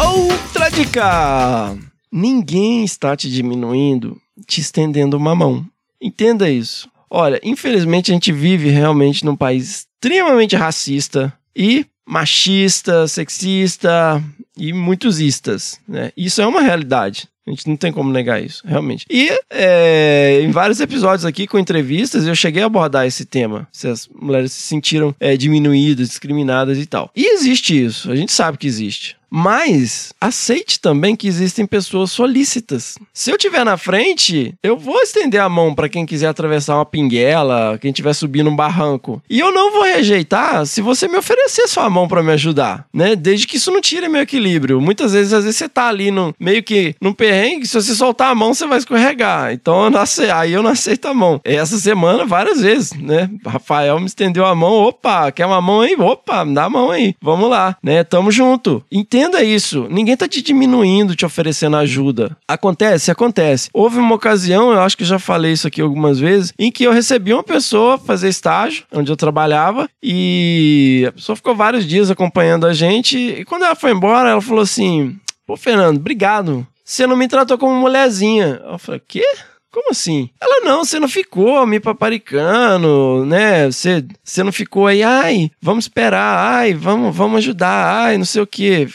[0.01, 1.77] Outra dica!
[2.11, 5.65] Ninguém está te diminuindo, te estendendo uma mão.
[6.01, 6.91] Entenda isso.
[7.09, 14.23] Olha, infelizmente a gente vive realmente num país extremamente racista e machista, sexista
[14.57, 15.81] e muitos istas.
[15.89, 16.13] Né?
[16.17, 17.29] Isso é uma realidade.
[17.47, 19.05] A gente não tem como negar isso, realmente.
[19.11, 23.67] E é, em vários episódios aqui com entrevistas, eu cheguei a abordar esse tema.
[23.73, 27.11] Se as mulheres se sentiram é, diminuídas, discriminadas e tal.
[27.17, 29.17] E existe isso, a gente sabe que existe.
[29.35, 32.99] Mas aceite também que existem pessoas solícitas.
[33.15, 36.85] Se eu tiver na frente, eu vou estender a mão para quem quiser atravessar uma
[36.85, 39.23] pinguela, quem estiver subindo um barranco.
[39.31, 43.17] E eu não vou rejeitar se você me oferecer sua mão para me ajudar, né?
[43.17, 44.83] Desde que isso não tire meu equilíbrio.
[44.83, 48.31] Muitas vezes, às vezes você tá ali no meio que num perrengue, se você soltar
[48.31, 49.55] a mão, você vai escorregar.
[49.55, 51.41] Então, eu aí eu não aceito a mão.
[51.43, 53.31] Essa semana, várias vezes, né?
[53.47, 55.97] Rafael me estendeu a mão, opa, quer uma mão aí?
[55.99, 57.15] Opa, me dá a mão aí.
[57.23, 58.05] Vamos lá, né?
[58.05, 58.85] Tamo junto.
[58.93, 59.87] Entenda Entenda isso.
[59.89, 62.37] Ninguém tá te diminuindo, te oferecendo ajuda.
[62.49, 63.09] Acontece?
[63.09, 63.71] Acontece.
[63.73, 66.91] Houve uma ocasião, eu acho que já falei isso aqui algumas vezes, em que eu
[66.91, 72.67] recebi uma pessoa fazer estágio, onde eu trabalhava, e a pessoa ficou vários dias acompanhando
[72.67, 75.17] a gente, e quando ela foi embora, ela falou assim:
[75.47, 76.67] Pô, Fernando, obrigado.
[76.85, 78.61] Você não me tratou como mulherzinha.
[78.65, 79.25] Eu falei, quê?
[79.73, 80.29] Como assim?
[80.39, 83.71] Ela, não, você não ficou me paparicando, né?
[83.71, 88.43] Você, você não ficou aí, ai, vamos esperar, ai, vamos, vamos ajudar, ai, não sei
[88.43, 88.87] o quê.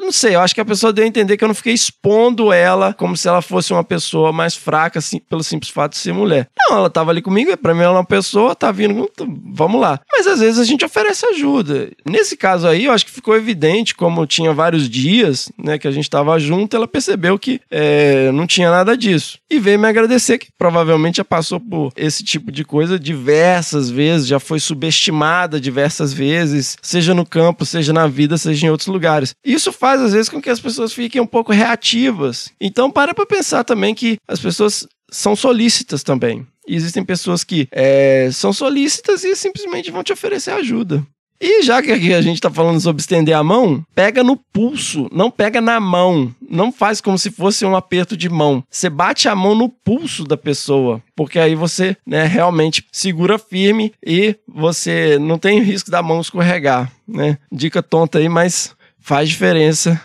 [0.00, 2.52] Não sei, eu acho que a pessoa deu a entender que eu não fiquei expondo
[2.52, 6.12] ela como se ela fosse uma pessoa mais fraca, assim, pelo simples fato de ser
[6.12, 6.48] mulher.
[6.68, 9.08] Não, ela tava ali comigo, pra mim ela é uma pessoa, tá vindo,
[9.54, 10.00] vamos lá.
[10.12, 11.88] Mas às vezes a gente oferece ajuda.
[12.04, 15.92] Nesse caso aí, eu acho que ficou evidente, como tinha vários dias, né, que a
[15.92, 19.38] gente tava junto, ela percebeu que é, não tinha nada disso.
[19.48, 19.99] E veio me agradecer,
[20.38, 26.12] que provavelmente já passou por esse tipo de coisa diversas vezes, já foi subestimada diversas
[26.12, 29.34] vezes, seja no campo, seja na vida, seja em outros lugares.
[29.44, 32.50] Isso faz, às vezes, com que as pessoas fiquem um pouco reativas.
[32.60, 36.46] Então, para para pensar também que as pessoas são solícitas também.
[36.66, 41.04] E existem pessoas que é, são solícitas e simplesmente vão te oferecer ajuda.
[41.40, 45.08] E já que aqui a gente tá falando sobre estender a mão, pega no pulso,
[45.10, 46.34] não pega na mão.
[46.50, 48.62] Não faz como se fosse um aperto de mão.
[48.68, 53.92] Você bate a mão no pulso da pessoa, porque aí você né, realmente segura firme
[54.04, 56.92] e você não tem risco da mão escorregar.
[57.08, 57.38] Né?
[57.50, 60.00] Dica tonta aí, mas faz diferença.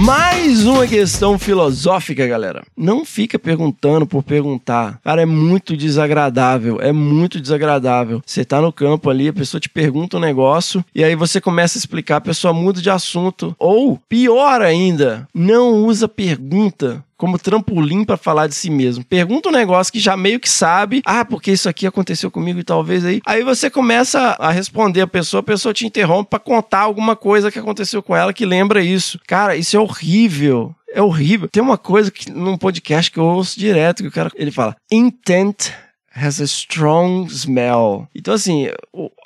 [0.00, 2.62] Mais uma questão filosófica, galera.
[2.74, 4.98] Não fica perguntando por perguntar.
[5.04, 6.80] Cara, é muito desagradável.
[6.80, 8.22] É muito desagradável.
[8.24, 11.76] Você tá no campo ali, a pessoa te pergunta um negócio e aí você começa
[11.76, 13.54] a explicar, a pessoa muda de assunto.
[13.58, 19.04] Ou, pior ainda, não usa pergunta como trampolim para falar de si mesmo.
[19.04, 22.64] Pergunta um negócio que já meio que sabe, ah, porque isso aqui aconteceu comigo e
[22.64, 23.20] talvez aí.
[23.26, 27.50] Aí você começa a responder a pessoa, a pessoa te interrompe para contar alguma coisa
[27.50, 29.20] que aconteceu com ela que lembra isso.
[29.26, 30.74] Cara, isso é horrível.
[30.90, 31.46] É horrível.
[31.52, 34.74] Tem uma coisa que num podcast que eu ouço direto que o cara ele fala:
[34.90, 35.72] intent
[36.14, 38.08] has a strong smell.
[38.14, 38.68] Então assim,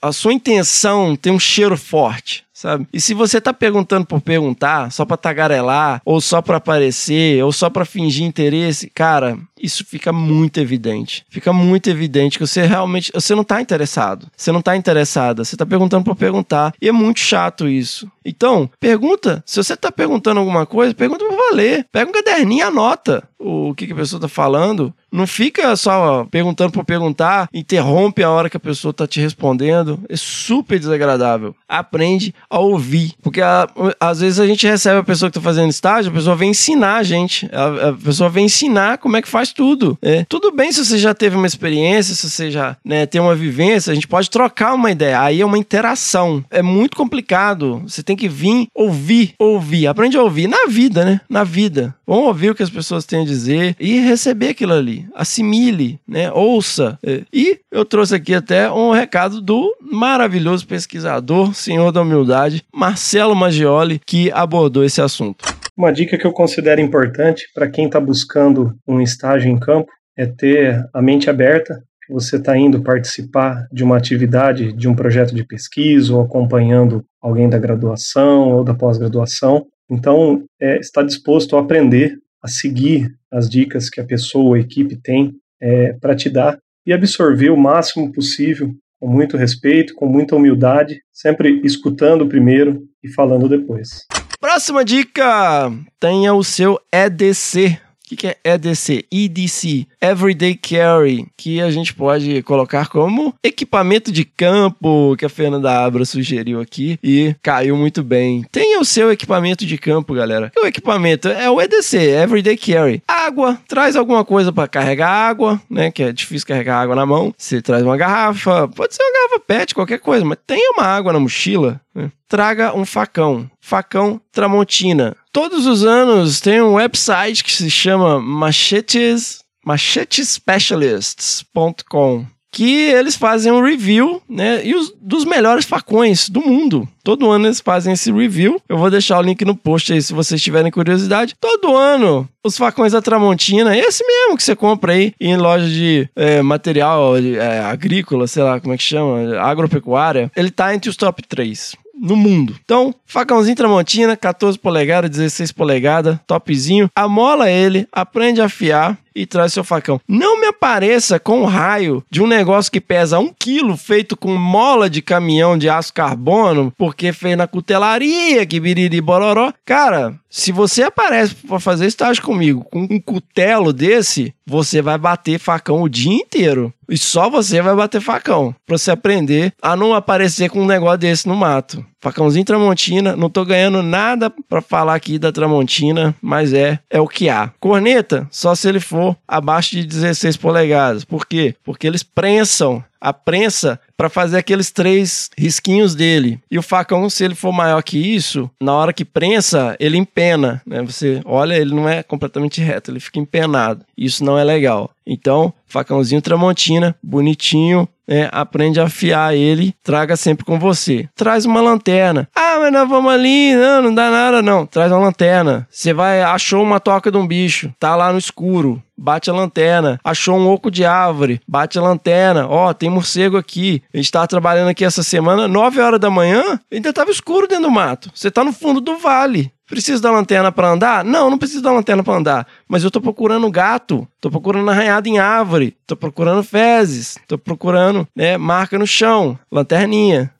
[0.04, 2.86] a sua intenção tem um cheiro forte sabe?
[2.92, 7.52] E se você tá perguntando por perguntar, só pra tagarelar, ou só pra aparecer, ou
[7.52, 11.26] só pra fingir interesse, cara, isso fica muito evidente.
[11.28, 14.28] Fica muito evidente que você realmente, você não tá interessado.
[14.34, 16.72] Você não tá interessada, você tá perguntando por perguntar.
[16.80, 18.10] E é muito chato isso.
[18.24, 21.86] Então, pergunta, se você tá perguntando alguma coisa, pergunta por valer.
[21.92, 24.94] Pega um caderninho e anota o que, que a pessoa tá falando.
[25.14, 30.00] Não fica só perguntando por perguntar, interrompe a hora que a pessoa tá te respondendo.
[30.08, 31.54] É super desagradável.
[31.68, 33.12] Aprende a ouvir.
[33.22, 33.68] Porque a,
[34.00, 36.96] às vezes a gente recebe a pessoa que tá fazendo estágio, a pessoa vem ensinar
[36.96, 37.48] a gente.
[37.52, 39.96] A, a pessoa vem ensinar como é que faz tudo.
[40.02, 40.24] É.
[40.28, 43.92] Tudo bem se você já teve uma experiência, se você já né, tem uma vivência,
[43.92, 45.20] a gente pode trocar uma ideia.
[45.20, 46.44] Aí é uma interação.
[46.50, 47.80] É muito complicado.
[47.86, 49.86] Você tem que vir ouvir, ouvir.
[49.86, 51.20] Aprende a ouvir na vida, né?
[51.28, 51.94] Na vida.
[52.04, 55.03] Vamos ouvir o que as pessoas têm a dizer e receber aquilo ali.
[55.14, 56.30] Assimile, né?
[56.32, 56.98] Ouça.
[57.04, 57.22] É.
[57.32, 64.00] E eu trouxe aqui até um recado do maravilhoso pesquisador, senhor da humildade, Marcelo Maggioli,
[64.06, 65.44] que abordou esse assunto.
[65.76, 70.24] Uma dica que eu considero importante para quem está buscando um estágio em campo é
[70.26, 71.82] ter a mente aberta.
[72.08, 77.48] Você está indo participar de uma atividade, de um projeto de pesquisa, ou acompanhando alguém
[77.48, 79.66] da graduação ou da pós-graduação.
[79.90, 84.96] Então, é, está disposto a aprender, a seguir as dicas que a pessoa a equipe
[84.96, 90.36] tem é, para te dar e absorver o máximo possível, com muito respeito, com muita
[90.36, 94.06] humildade, sempre escutando primeiro e falando depois.
[94.38, 99.06] Próxima dica: tenha o seu EDC o que, que é EDC?
[99.10, 105.72] EDC, Everyday Carry, que a gente pode colocar como equipamento de campo, que a Fernanda
[105.72, 108.44] Abra sugeriu aqui e caiu muito bem.
[108.52, 110.52] Tenha o seu equipamento de campo, galera.
[110.62, 113.02] O equipamento é o EDC, Everyday Carry.
[113.08, 115.90] Água, traz alguma coisa para carregar água, né?
[115.90, 117.34] Que é difícil carregar água na mão.
[117.38, 121.10] Você traz uma garrafa, pode ser uma garrafa PET, qualquer coisa, mas tenha uma água
[121.10, 121.80] na mochila.
[122.28, 129.40] Traga um facão, facão Tramontina todos os anos tem um website que se chama machetes,
[129.66, 136.88] machetespecialists.com que eles fazem um review, né, e os, dos melhores facões do mundo.
[137.02, 138.62] Todo ano eles fazem esse review.
[138.68, 141.34] Eu vou deixar o link no post aí se vocês tiverem curiosidade.
[141.40, 146.08] Todo ano, os facões da Tramontina, esse mesmo que você compra aí em loja de
[146.14, 150.96] é, material é, agrícola, sei lá como é que chama, agropecuária, ele tá entre os
[150.96, 151.74] top 3
[152.04, 152.54] no mundo.
[152.62, 156.90] Então, facãozinho Tramontina, 14 polegadas, 16 polegadas, topzinho.
[156.94, 160.00] Amola ele, aprende a afiar e traz seu facão.
[160.08, 164.34] Não me apareça com o raio de um negócio que pesa um quilo, feito com
[164.34, 169.52] mola de caminhão de aço carbono, porque fez na cutelaria, que biriri bororó.
[169.64, 175.38] Cara, se você aparece para fazer estágio comigo com um cutelo desse, você vai bater
[175.38, 176.72] facão o dia inteiro.
[176.88, 178.54] E só você vai bater facão.
[178.66, 181.84] Pra você aprender a não aparecer com um negócio desse no mato.
[182.04, 187.08] Facãozinho Tramontina, não tô ganhando nada para falar aqui da Tramontina, mas é é o
[187.08, 187.50] que há.
[187.58, 191.02] Corneta, só se ele for abaixo de 16 polegadas.
[191.02, 191.54] Por quê?
[191.64, 196.40] Porque eles prensam a prensa para fazer aqueles três risquinhos dele.
[196.50, 200.62] E o facão, se ele for maior que isso, na hora que prensa, ele empena,
[200.66, 200.80] né?
[200.82, 203.84] Você olha, ele não é completamente reto, ele fica empenado.
[203.96, 204.90] Isso não é legal.
[205.06, 208.28] Então, facãozinho Tramontina, bonitinho, né?
[208.32, 211.06] aprende a afiar ele, traga sempre com você.
[211.14, 212.26] Traz uma lanterna.
[212.34, 214.66] Ah, mas nós vamos ali, não, não dá nada não.
[214.66, 215.66] Traz uma lanterna.
[215.70, 220.00] Você vai, achou uma toca de um bicho, tá lá no escuro bate a lanterna.
[220.04, 222.46] Achou um oco de árvore, bate a lanterna.
[222.48, 223.82] Ó, oh, tem morcego aqui.
[223.92, 227.64] A gente tava trabalhando aqui essa semana, 9 horas da manhã, ainda tava escuro dentro
[227.64, 228.10] do mato.
[228.14, 229.52] Você tá no fundo do vale.
[229.66, 231.04] Precisa da lanterna para andar?
[231.04, 232.46] Não, não preciso da lanterna para andar.
[232.68, 238.06] Mas eu tô procurando gato, tô procurando arranhado em árvore, tô procurando fezes, tô procurando,
[238.14, 240.30] né, marca no chão, lanterninha.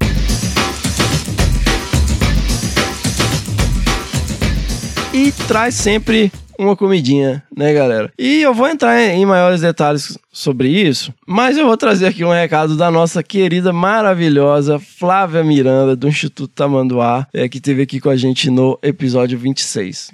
[5.15, 8.13] E traz sempre uma comidinha, né, galera?
[8.19, 12.33] E eu vou entrar em maiores detalhes sobre isso, mas eu vou trazer aqui um
[12.33, 18.11] recado da nossa querida, maravilhosa Flávia Miranda, do Instituto Tamanduá, é, que esteve aqui com
[18.11, 20.11] a gente no episódio 26.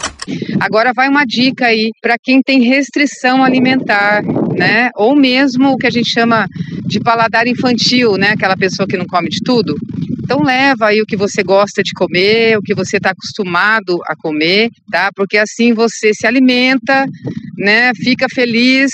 [0.60, 4.22] Agora vai uma dica aí para quem tem restrição alimentar,
[4.54, 4.90] né?
[4.96, 6.46] Ou mesmo o que a gente chama
[6.86, 8.32] de paladar infantil, né?
[8.32, 9.74] Aquela pessoa que não come de tudo.
[10.30, 14.14] Então leva aí o que você gosta de comer, o que você está acostumado a
[14.14, 15.10] comer, tá?
[15.12, 17.04] Porque assim você se alimenta,
[17.58, 17.90] né?
[17.96, 18.92] Fica feliz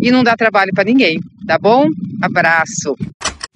[0.00, 1.86] e não dá trabalho para ninguém, tá bom?
[2.20, 2.96] Abraço.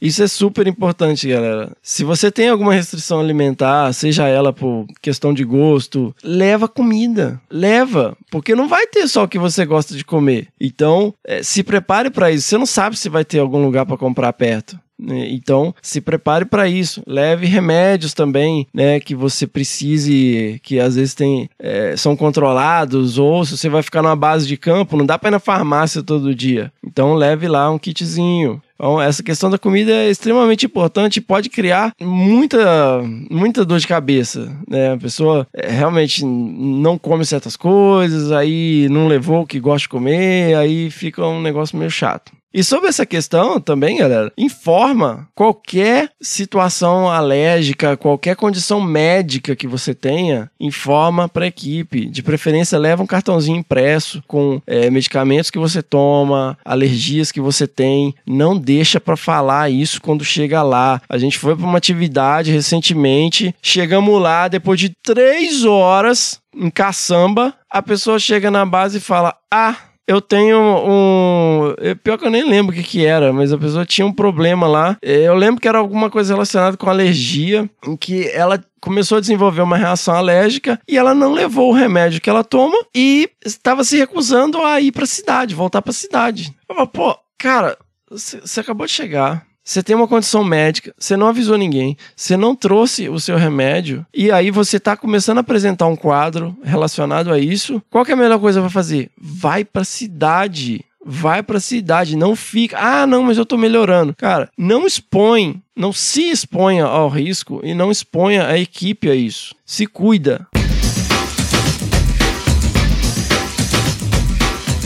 [0.00, 1.72] Isso é super importante, galera.
[1.82, 7.40] Se você tem alguma restrição alimentar, seja ela por questão de gosto, leva comida.
[7.50, 10.46] Leva, porque não vai ter só o que você gosta de comer.
[10.60, 12.46] Então, é, se prepare para isso.
[12.46, 14.78] Você não sabe se vai ter algum lugar para comprar perto.
[14.98, 15.28] Né?
[15.30, 17.02] Então, se prepare para isso.
[17.06, 19.00] Leve remédios também, né?
[19.00, 24.02] Que você precise, que às vezes tem, é, são controlados, ou se você vai ficar
[24.02, 26.72] numa base de campo, não dá para ir na farmácia todo dia.
[26.84, 28.60] Então, leve lá um kitzinho.
[28.74, 33.86] Então, essa questão da comida é extremamente importante e pode criar muita, muita dor de
[33.86, 34.54] cabeça.
[34.68, 34.92] Né?
[34.92, 39.88] A pessoa é, realmente não come certas coisas, aí não levou o que gosta de
[39.88, 42.35] comer, aí fica um negócio meio chato.
[42.52, 49.94] E sobre essa questão também, galera, informa qualquer situação alérgica, qualquer condição médica que você
[49.94, 52.06] tenha, informa para a equipe.
[52.06, 57.66] De preferência, leva um cartãozinho impresso com é, medicamentos que você toma, alergias que você
[57.66, 58.14] tem.
[58.26, 61.02] Não deixa para falar isso quando chega lá.
[61.08, 67.54] A gente foi para uma atividade recentemente, chegamos lá depois de três horas em caçamba,
[67.70, 69.76] a pessoa chega na base e fala: Ah,
[70.06, 71.74] eu tenho um.
[72.02, 74.66] Pior que eu nem lembro o que, que era, mas a pessoa tinha um problema
[74.66, 74.96] lá.
[75.02, 79.62] Eu lembro que era alguma coisa relacionada com alergia, em que ela começou a desenvolver
[79.62, 83.96] uma reação alérgica e ela não levou o remédio que ela toma e estava se
[83.96, 86.54] recusando a ir para a cidade, voltar para a cidade.
[86.68, 87.76] Eu falo, pô, cara,
[88.08, 89.45] você acabou de chegar.
[89.66, 94.06] Você tem uma condição médica, você não avisou ninguém, você não trouxe o seu remédio,
[94.14, 97.82] e aí você está começando a apresentar um quadro relacionado a isso.
[97.90, 99.10] Qual é a melhor coisa para fazer?
[99.20, 100.84] Vai para a cidade.
[101.04, 102.78] Vai para a cidade, não fica.
[102.78, 104.14] Ah, não, mas eu estou melhorando.
[104.14, 109.52] Cara, não expõe, não se exponha ao risco e não exponha a equipe a isso.
[109.64, 110.46] Se cuida.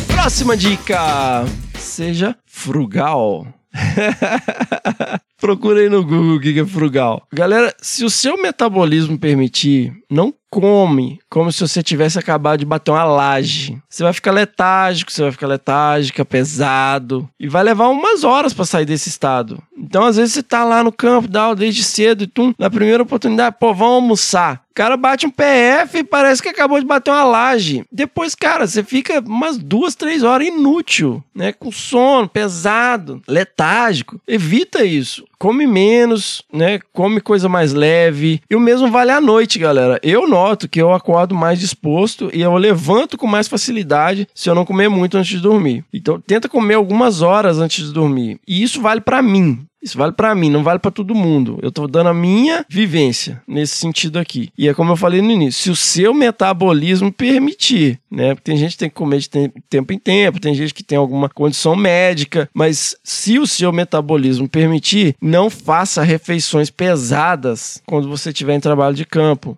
[0.08, 1.44] Próxima dica:
[1.78, 3.46] seja frugal.
[5.40, 7.26] Procura aí no Google o que é frugal.
[7.32, 12.90] Galera, se o seu metabolismo permitir, não come como se você tivesse acabado de bater
[12.90, 13.80] uma laje.
[13.88, 18.64] Você vai ficar letárgico, você vai ficar letárgica, pesado e vai levar umas horas para
[18.64, 19.62] sair desse estado.
[19.80, 23.02] Então, às vezes você tá lá no campo, dá desde cedo e tu, na primeira
[23.02, 24.62] oportunidade, pô, vamos almoçar.
[24.70, 27.84] O cara bate um PF e parece que acabou de bater uma laje.
[27.90, 31.52] Depois, cara, você fica umas duas, três horas inútil, né?
[31.52, 34.20] Com sono, pesado, letárgico.
[34.28, 35.24] Evita isso.
[35.38, 36.78] Come menos, né?
[36.92, 38.40] Come coisa mais leve.
[38.48, 39.98] E o mesmo vale à noite, galera.
[40.02, 44.54] Eu noto que eu acordo mais disposto e eu levanto com mais facilidade se eu
[44.54, 45.84] não comer muito antes de dormir.
[45.92, 48.38] Então, tenta comer algumas horas antes de dormir.
[48.46, 49.66] E isso vale para mim.
[49.82, 51.58] Isso vale para mim, não vale para todo mundo.
[51.62, 54.50] Eu tô dando a minha vivência nesse sentido aqui.
[54.56, 58.34] E é como eu falei no início, se o seu metabolismo permitir, né?
[58.34, 60.98] Porque tem gente que tem que comer de tempo em tempo, tem gente que tem
[60.98, 68.30] alguma condição médica, mas se o seu metabolismo permitir, não faça refeições pesadas quando você
[68.30, 69.56] estiver em trabalho de campo.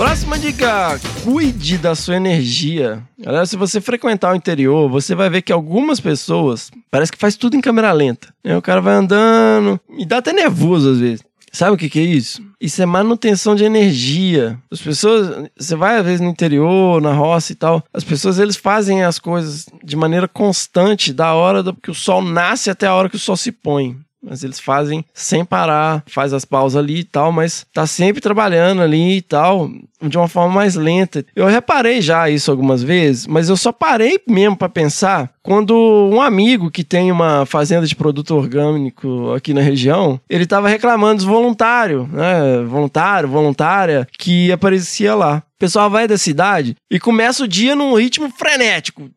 [0.00, 3.02] Próxima dica: cuide da sua energia.
[3.18, 7.36] Galera, se você frequentar o interior, você vai ver que algumas pessoas parece que faz
[7.36, 8.32] tudo em câmera lenta.
[8.42, 8.56] Né?
[8.56, 11.22] O cara vai andando e dá até nervoso às vezes.
[11.52, 12.42] Sabe o que, que é isso?
[12.58, 14.58] Isso é manutenção de energia.
[14.70, 18.56] As pessoas, você vai às vezes no interior, na roça e tal, as pessoas eles
[18.56, 23.10] fazem as coisas de maneira constante, da hora que o sol nasce até a hora
[23.10, 27.04] que o sol se põe mas eles fazem sem parar, faz as pausas ali e
[27.04, 29.70] tal, mas tá sempre trabalhando ali e tal,
[30.02, 31.24] de uma forma mais lenta.
[31.34, 35.74] Eu reparei já isso algumas vezes, mas eu só parei mesmo para pensar quando
[36.12, 41.16] um amigo que tem uma fazenda de produto orgânico aqui na região, ele tava reclamando
[41.16, 42.62] dos voluntários, né?
[42.66, 45.42] Voluntário, voluntária, que aparecia lá.
[45.60, 49.10] Pessoal vai da cidade e começa o dia num ritmo frenético.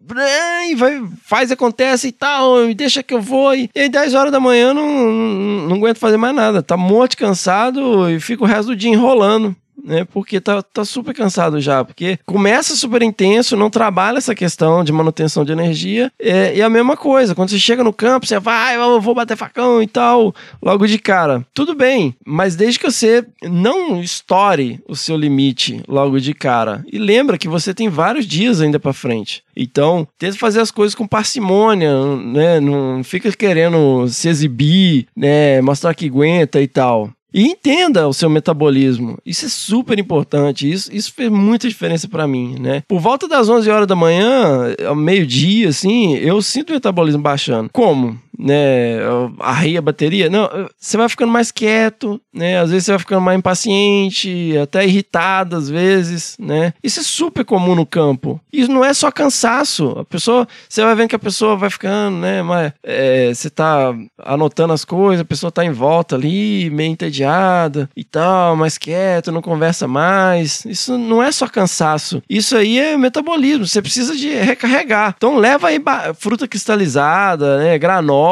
[0.67, 3.55] E vai, faz, acontece e tal, me deixa que eu vou.
[3.55, 6.61] E aí, 10 horas da manhã, não, não, não aguento fazer mais nada.
[6.61, 10.05] Tá morto, cansado e fica o resto do dia enrolando né?
[10.05, 11.83] Porque tá, tá super cansado já.
[11.83, 16.11] Porque começa super intenso, não trabalha essa questão de manutenção de energia.
[16.19, 19.37] É, e a mesma coisa, quando você chega no campo, você vai, eu vou bater
[19.37, 21.45] facão e tal, logo de cara.
[21.53, 26.83] Tudo bem, mas desde que você não estoure o seu limite logo de cara.
[26.91, 29.43] E lembra que você tem vários dias ainda para frente.
[29.55, 32.59] Então, tenta fazer as coisas com parcimônia, né?
[32.59, 35.61] Não fica querendo se exibir, né?
[35.61, 37.11] Mostrar que aguenta e tal.
[37.33, 39.17] E entenda o seu metabolismo.
[39.25, 40.69] Isso é super importante.
[40.69, 42.83] Isso, isso fez muita diferença para mim, né?
[42.87, 47.69] Por volta das 11 horas da manhã, ao meio-dia, assim, eu sinto o metabolismo baixando.
[47.73, 48.19] Como?
[48.37, 48.99] Né?
[49.39, 50.29] Arreia a bateria.
[50.29, 52.59] Não, você vai ficando mais quieto, né?
[52.59, 56.73] Às vezes você vai ficando mais impaciente, até irritado às vezes, né?
[56.83, 58.39] Isso é super comum no campo.
[58.51, 59.95] Isso não é só cansaço.
[59.99, 62.41] A pessoa, você vai vendo que a pessoa vai ficando, né?
[62.41, 67.89] Mas, é, você tá anotando as coisas, a pessoa tá em volta ali, meio entediada
[67.95, 70.65] e tal, mais quieto, não conversa mais.
[70.65, 72.21] Isso não é só cansaço.
[72.29, 73.65] Isso aí é metabolismo.
[73.67, 75.13] Você precisa de recarregar.
[75.15, 75.81] Então leva aí
[76.15, 77.77] fruta cristalizada, né?
[77.77, 78.22] Granola,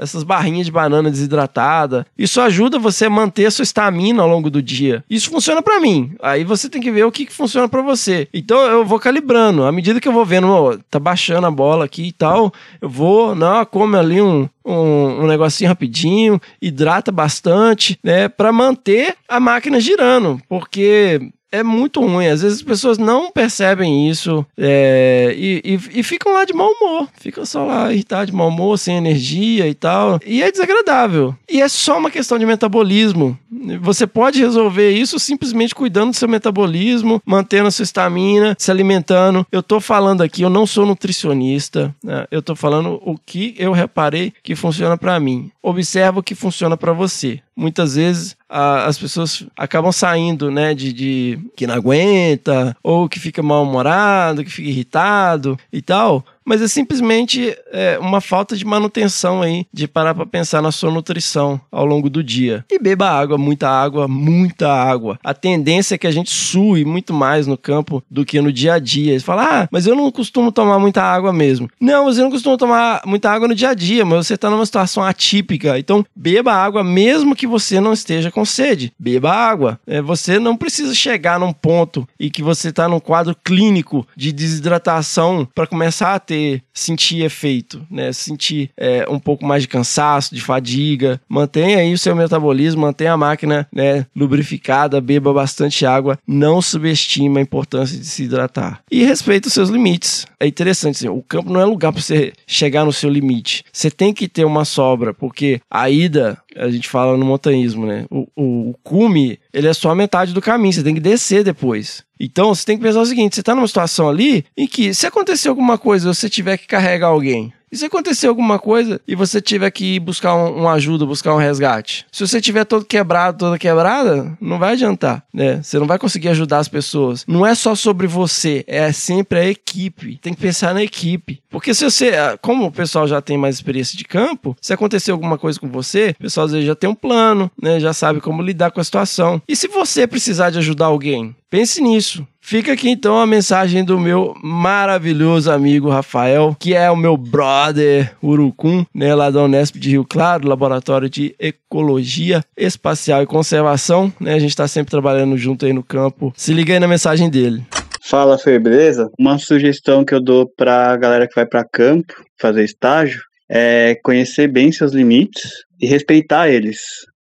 [0.00, 2.06] essas barrinhas de banana desidratada.
[2.16, 5.04] Isso ajuda você a manter a sua estamina ao longo do dia.
[5.08, 6.12] Isso funciona para mim.
[6.22, 8.28] Aí você tem que ver o que, que funciona para você.
[8.32, 9.64] Então eu vou calibrando.
[9.64, 12.88] À medida que eu vou vendo, ó, tá baixando a bola aqui e tal, eu
[12.88, 19.40] vou, não, come ali um, um, um negocinho rapidinho, hidrata bastante, né, para manter a
[19.40, 22.26] máquina girando, porque é muito ruim.
[22.26, 26.70] Às vezes as pessoas não percebem isso é, e, e, e, ficam lá de mau
[26.70, 27.08] humor.
[27.18, 30.20] Ficam só lá irritados de mau humor, sem energia e tal.
[30.24, 31.34] E é desagradável.
[31.48, 33.38] E é só uma questão de metabolismo.
[33.80, 39.46] Você pode resolver isso simplesmente cuidando do seu metabolismo, mantendo a sua estamina, se alimentando.
[39.50, 41.94] Eu tô falando aqui, eu não sou nutricionista.
[42.02, 42.26] Né?
[42.30, 45.50] Eu tô falando o que eu reparei que funciona para mim.
[45.62, 50.92] Observa o que funciona para você muitas vezes a, as pessoas acabam saindo, né, de,
[50.92, 56.66] de que não aguenta, ou que fica mal-humorado, que fica irritado e tal, mas é
[56.66, 61.84] simplesmente é, uma falta de manutenção aí, de parar para pensar na sua nutrição ao
[61.84, 62.64] longo do dia.
[62.70, 65.18] E beba água, muita água, muita água.
[65.22, 68.74] A tendência é que a gente sue muito mais no campo do que no dia
[68.74, 69.18] a dia.
[69.18, 71.68] Você fala, ah, mas eu não costumo tomar muita água mesmo.
[71.78, 74.64] Não, você não costuma tomar muita água no dia a dia, mas você está numa
[74.64, 75.78] situação atípica.
[75.78, 78.90] Então, beba água mesmo que você não esteja com sede.
[78.98, 79.78] Beba água.
[79.86, 84.32] É, você não precisa chegar num ponto e que você está num quadro clínico de
[84.32, 86.37] desidratação para começar a ter
[86.72, 88.12] sentir efeito, né?
[88.12, 91.20] Sentir é, um pouco mais de cansaço, de fadiga.
[91.28, 96.18] Mantenha aí o seu metabolismo, mantenha a máquina né, lubrificada, beba bastante água.
[96.26, 98.80] Não subestima a importância de se hidratar.
[98.90, 100.26] E respeita os seus limites.
[100.40, 103.64] É interessante, assim, o campo não é lugar para você chegar no seu limite.
[103.72, 108.04] Você tem que ter uma sobra, porque a ida a gente fala no montanhismo, né?
[108.10, 111.44] O, o, o, cume, ele é só a metade do caminho, você tem que descer
[111.44, 112.04] depois.
[112.18, 115.06] Então você tem que pensar o seguinte: você está numa situação ali em que, se
[115.06, 119.40] acontecer alguma coisa, você tiver que carregar alguém, e se acontecer alguma coisa e você
[119.40, 122.06] tiver que ir buscar um, uma ajuda, buscar um resgate?
[122.10, 125.62] Se você tiver todo quebrado, toda quebrada, não vai adiantar, né?
[125.62, 127.24] Você não vai conseguir ajudar as pessoas.
[127.26, 130.18] Não é só sobre você, é sempre a equipe.
[130.22, 131.42] Tem que pensar na equipe.
[131.50, 135.10] Porque se você, ah, como o pessoal já tem mais experiência de campo, se acontecer
[135.10, 137.80] alguma coisa com você, o pessoal às vezes já tem um plano, né?
[137.80, 139.40] Já sabe como lidar com a situação.
[139.48, 142.26] E se você precisar de ajudar alguém, pense nisso.
[142.48, 148.16] Fica aqui então a mensagem do meu maravilhoso amigo Rafael, que é o meu brother
[148.22, 154.32] Urucum, né, lá da Unesp de Rio Claro, Laboratório de Ecologia Espacial e Conservação, né?
[154.32, 156.32] A gente está sempre trabalhando junto aí no campo.
[156.38, 157.66] Se liga aí na mensagem dele.
[158.00, 159.10] Fala, Fer, beleza?
[159.18, 164.48] Uma sugestão que eu dou pra galera que vai para campo fazer estágio é conhecer
[164.48, 166.78] bem seus limites e respeitar eles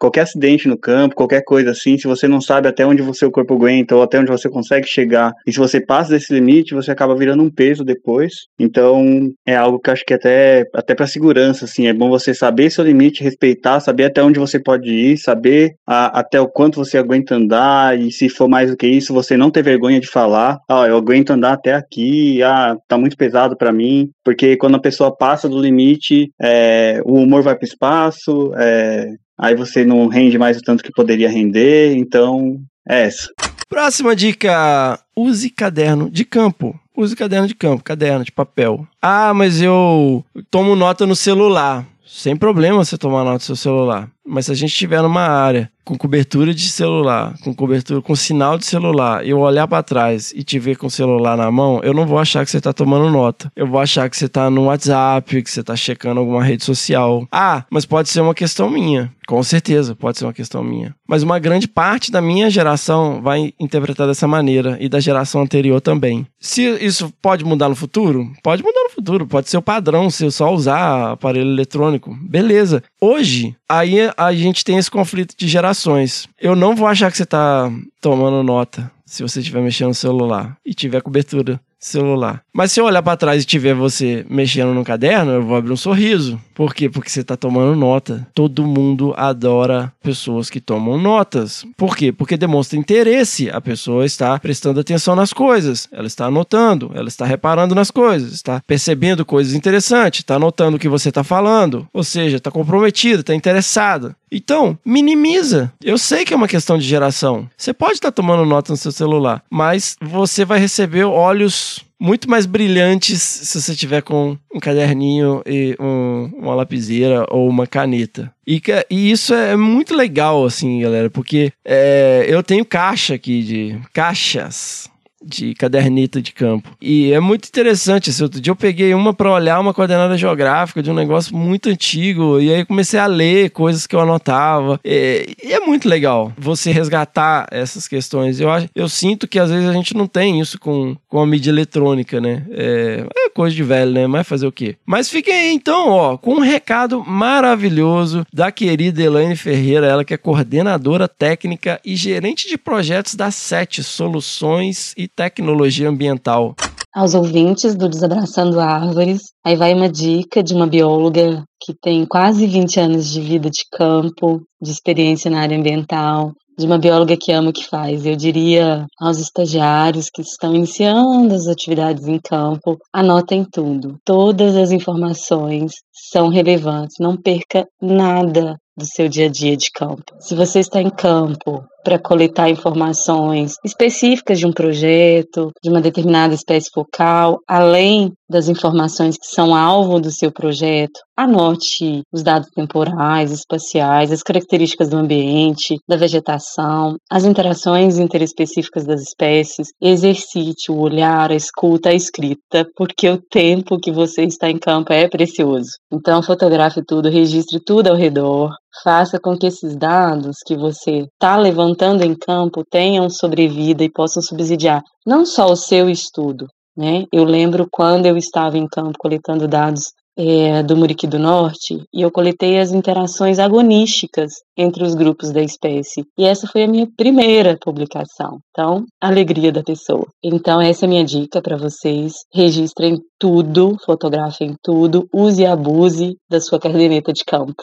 [0.03, 3.31] qualquer acidente no campo, qualquer coisa assim, se você não sabe até onde o seu
[3.31, 6.91] corpo aguenta ou até onde você consegue chegar, e se você passa desse limite, você
[6.91, 8.33] acaba virando um peso depois.
[8.59, 12.69] Então, é algo que acho que até até para segurança assim, é bom você saber
[12.69, 16.99] seu limite, respeitar, saber até onde você pode ir, saber a, até o quanto você
[16.99, 20.59] aguenta andar e se for mais do que isso, você não ter vergonha de falar,
[20.69, 24.81] ah, eu aguento andar até aqui, ah, tá muito pesado para mim, porque quando a
[24.81, 30.07] pessoa passa do limite, é, o humor vai para o espaço, é, aí você não
[30.07, 33.29] rende mais o tanto que poderia render, então é essa.
[33.69, 36.79] Próxima dica: use caderno de campo.
[36.97, 38.87] Use caderno de campo, caderno de papel.
[39.01, 41.87] Ah, mas eu tomo nota no celular.
[42.07, 44.11] Sem problema você tomar nota no seu celular.
[44.27, 48.57] Mas se a gente estiver numa área com cobertura de celular, com cobertura com sinal
[48.57, 51.93] de celular, eu olhar para trás e te ver com o celular na mão, eu
[51.93, 53.51] não vou achar que você tá tomando nota.
[53.57, 57.27] Eu vou achar que você tá no WhatsApp, que você tá checando alguma rede social.
[57.33, 59.13] Ah, mas pode ser uma questão minha.
[59.27, 60.95] Com certeza, pode ser uma questão minha.
[61.09, 65.81] Mas uma grande parte da minha geração vai interpretar dessa maneira e da geração anterior
[65.81, 66.27] também.
[66.41, 70.25] Se isso pode mudar no futuro, pode mudar no futuro, pode ser o padrão, se
[70.25, 72.17] eu só usar aparelho eletrônico.
[72.21, 72.83] Beleza.
[73.01, 76.29] Hoje, aí a gente tem esse conflito de gerações.
[76.39, 77.71] Eu não vou achar que você está
[78.01, 82.43] tomando nota se você estiver mexendo no celular e tiver cobertura celular.
[82.53, 85.73] Mas se eu olhar para trás e tiver você mexendo no caderno, eu vou abrir
[85.73, 86.41] um sorriso.
[86.55, 86.89] Por quê?
[86.89, 88.27] Porque você tá tomando nota.
[88.33, 91.67] Todo mundo adora pessoas que tomam notas.
[91.77, 92.13] Por quê?
[92.13, 93.51] Porque demonstra interesse.
[93.51, 98.33] A pessoa está prestando atenção nas coisas, ela está anotando, ela está reparando nas coisas,
[98.33, 101.89] está percebendo coisas interessantes, está anotando o que você está falando.
[101.93, 104.15] Ou seja, está comprometida, está interessada.
[104.33, 105.71] Então, minimiza.
[105.85, 107.49] Eu sei que é uma questão de geração.
[107.55, 112.47] Você pode estar tomando nota no seu celular, mas você vai receber olhos muito mais
[112.47, 118.33] brilhantes se você tiver com um caderninho e um, uma lapiseira ou uma caneta.
[118.45, 118.61] E,
[118.91, 124.91] e, isso é muito legal, assim, galera, porque é, eu tenho caixa aqui de caixas
[125.25, 126.71] de caderneta de campo.
[126.81, 128.11] E é muito interessante.
[128.11, 131.69] Esse outro dia eu peguei uma para olhar uma coordenada geográfica de um negócio muito
[131.69, 134.81] antigo e aí comecei a ler coisas que eu anotava.
[134.85, 138.41] E, e é muito legal você resgatar essas questões.
[138.41, 141.27] Eu, acho, eu sinto que às vezes a gente não tem isso com, com a
[141.27, 142.45] mídia eletrônica, né?
[142.51, 144.07] É, é coisa de velho, né?
[144.07, 144.77] Mas fazer o quê?
[144.85, 150.15] Mas fiquem aí então, ó, com um recado maravilhoso da querida Elaine Ferreira, ela que
[150.15, 156.55] é coordenadora técnica e gerente de projetos da Sete Soluções e tecnologia ambiental.
[156.95, 162.47] Aos ouvintes do Desabraçando Árvores, aí vai uma dica de uma bióloga que tem quase
[162.47, 167.33] 20 anos de vida de campo, de experiência na área ambiental, de uma bióloga que
[167.33, 168.05] ama o que faz.
[168.05, 173.97] Eu diria aos estagiários que estão iniciando as atividades em campo, anotem tudo.
[174.05, 176.97] Todas as informações são relevantes.
[176.99, 180.03] Não perca nada do seu dia a dia de campo.
[180.21, 186.33] Se você está em campo para coletar informações específicas de um projeto, de uma determinada
[186.33, 193.31] espécie focal, além das informações que são alvo do seu projeto, anote os dados temporais,
[193.33, 201.31] espaciais, as características do ambiente, da vegetação, as interações interespecíficas das espécies, exercite o olhar,
[201.31, 205.71] a escuta, a escrita, porque o tempo que você está em campo é precioso.
[205.93, 211.37] Então fotografe tudo, registre tudo ao redor, faça com que esses dados que você está
[211.37, 216.47] levantando em campo tenham sobrevida e possam subsidiar não só o seu estudo.
[216.75, 217.05] Né?
[217.13, 222.03] Eu lembro quando eu estava em campo coletando dados é, do Muriqui do Norte e
[222.03, 226.05] eu coletei as interações agonísticas entre os grupos da espécie.
[226.19, 228.39] E essa foi a minha primeira publicação.
[228.51, 230.07] Então, alegria da pessoa.
[230.23, 232.15] Então, essa é a minha dica para vocês.
[232.33, 237.63] Registrem tudo, fotografem tudo, use e abuse da sua caderneta de campo.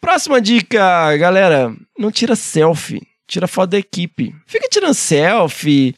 [0.00, 3.07] Próxima dica, galera: não tira selfie.
[3.28, 4.34] Tira foto da equipe.
[4.46, 5.94] Fica tirando selfie,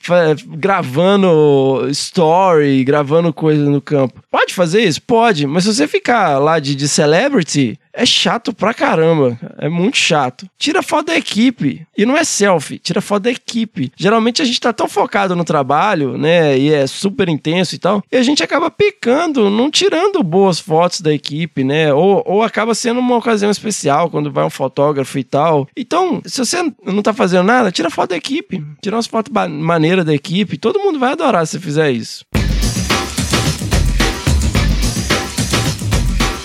[0.49, 4.21] gravando story, gravando coisa no campo.
[4.29, 5.01] Pode fazer isso?
[5.01, 9.39] Pode, mas se você ficar lá de, de celebrity, é chato pra caramba.
[9.59, 10.49] É muito chato.
[10.59, 11.87] Tira foto da equipe.
[11.97, 13.93] E não é selfie, tira foto da equipe.
[13.97, 16.59] Geralmente a gente tá tão focado no trabalho, né?
[16.59, 18.03] E é super intenso e tal.
[18.11, 21.93] E a gente acaba pecando, não tirando boas fotos da equipe, né?
[21.93, 25.69] Ou, ou acaba sendo uma ocasião especial quando vai um fotógrafo e tal.
[25.77, 28.65] Então, se você não tá fazendo nada, tira foto da equipe.
[28.81, 30.59] Tira umas fotos maneiras da equipe.
[30.59, 32.25] Todo mundo vai adorar se fizer isso.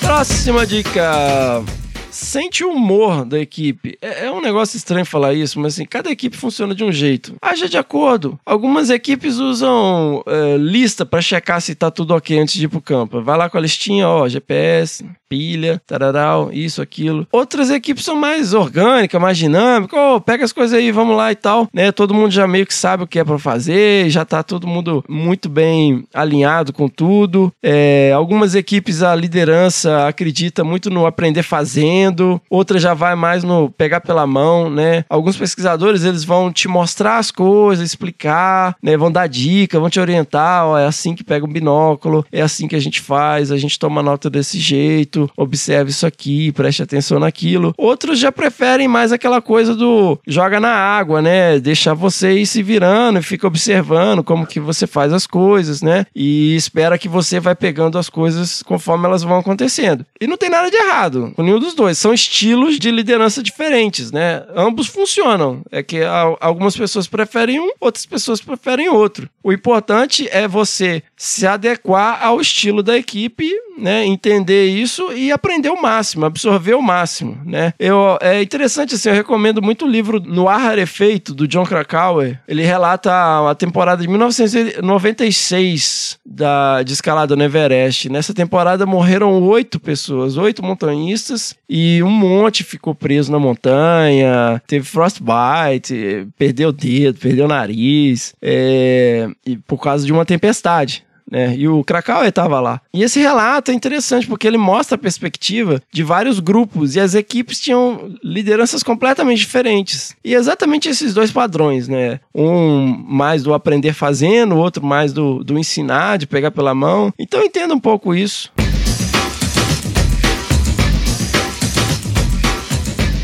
[0.05, 1.63] Próxima dica.
[2.11, 3.97] Sente o humor da equipe.
[3.99, 7.35] É, é, um negócio estranho falar isso, mas assim, cada equipe funciona de um jeito.
[7.41, 8.39] Haja de acordo.
[8.45, 12.79] Algumas equipes usam é, lista para checar se tá tudo ok antes de ir pro
[12.79, 13.21] campo.
[13.21, 17.27] Vai lá com a listinha, ó, GPS, pilha, tararau, isso, aquilo.
[17.31, 19.99] Outras equipes são mais orgânicas, mais dinâmicas.
[19.99, 21.67] Oh, pega as coisas aí, vamos lá e tal.
[21.73, 21.91] Né?
[21.91, 25.03] Todo mundo já meio que sabe o que é para fazer, já tá todo mundo
[25.09, 27.51] muito bem alinhado com tudo.
[27.61, 33.69] É, algumas equipes a liderança acredita muito no aprender fazendo, outras já vai mais no
[33.69, 35.05] pegar pela mão, né?
[35.09, 38.95] Alguns pesquisadores eles vão te mostrar as coisas, explicar, né?
[38.95, 42.75] Vão dar dica, vão te orientar, é assim que pega um binóculo, é assim que
[42.75, 47.73] a gente faz, a gente toma nota desse jeito observe isso aqui, preste atenção naquilo.
[47.77, 51.59] Outros já preferem mais aquela coisa do joga na água, né?
[51.59, 56.05] Deixar você ir se virando e fica observando como que você faz as coisas, né?
[56.15, 60.05] E espera que você vai pegando as coisas conforme elas vão acontecendo.
[60.19, 61.97] E não tem nada de errado com nenhum dos dois.
[61.97, 64.43] São estilos de liderança diferentes, né?
[64.55, 65.61] Ambos funcionam.
[65.71, 66.01] É que
[66.39, 69.29] algumas pessoas preferem um, outras pessoas preferem outro.
[69.43, 75.69] O importante é você se adequar ao estilo da equipe, né, entender isso e aprender
[75.69, 77.73] o máximo, absorver o máximo, né?
[77.77, 82.39] Eu, é interessante assim, eu recomendo muito o livro No Ar Rarefeito, do John Krakauer.
[82.47, 83.11] Ele relata
[83.49, 88.07] a temporada de 1996 da, de escalada no Everest.
[88.09, 94.85] Nessa temporada morreram oito pessoas, oito montanhistas e um monte ficou preso na montanha, teve
[94.85, 99.27] frostbite, perdeu o dedo, perdeu o nariz, é,
[99.67, 101.55] por causa de uma tempestade né?
[101.55, 102.81] E o Krakauer estava lá.
[102.93, 107.15] E esse relato é interessante porque ele mostra a perspectiva de vários grupos e as
[107.15, 110.15] equipes tinham lideranças completamente diferentes.
[110.23, 112.19] E exatamente esses dois padrões, né?
[112.33, 117.11] Um mais do aprender fazendo, o outro mais do, do ensinar, de pegar pela mão.
[117.17, 118.51] Então entenda um pouco isso.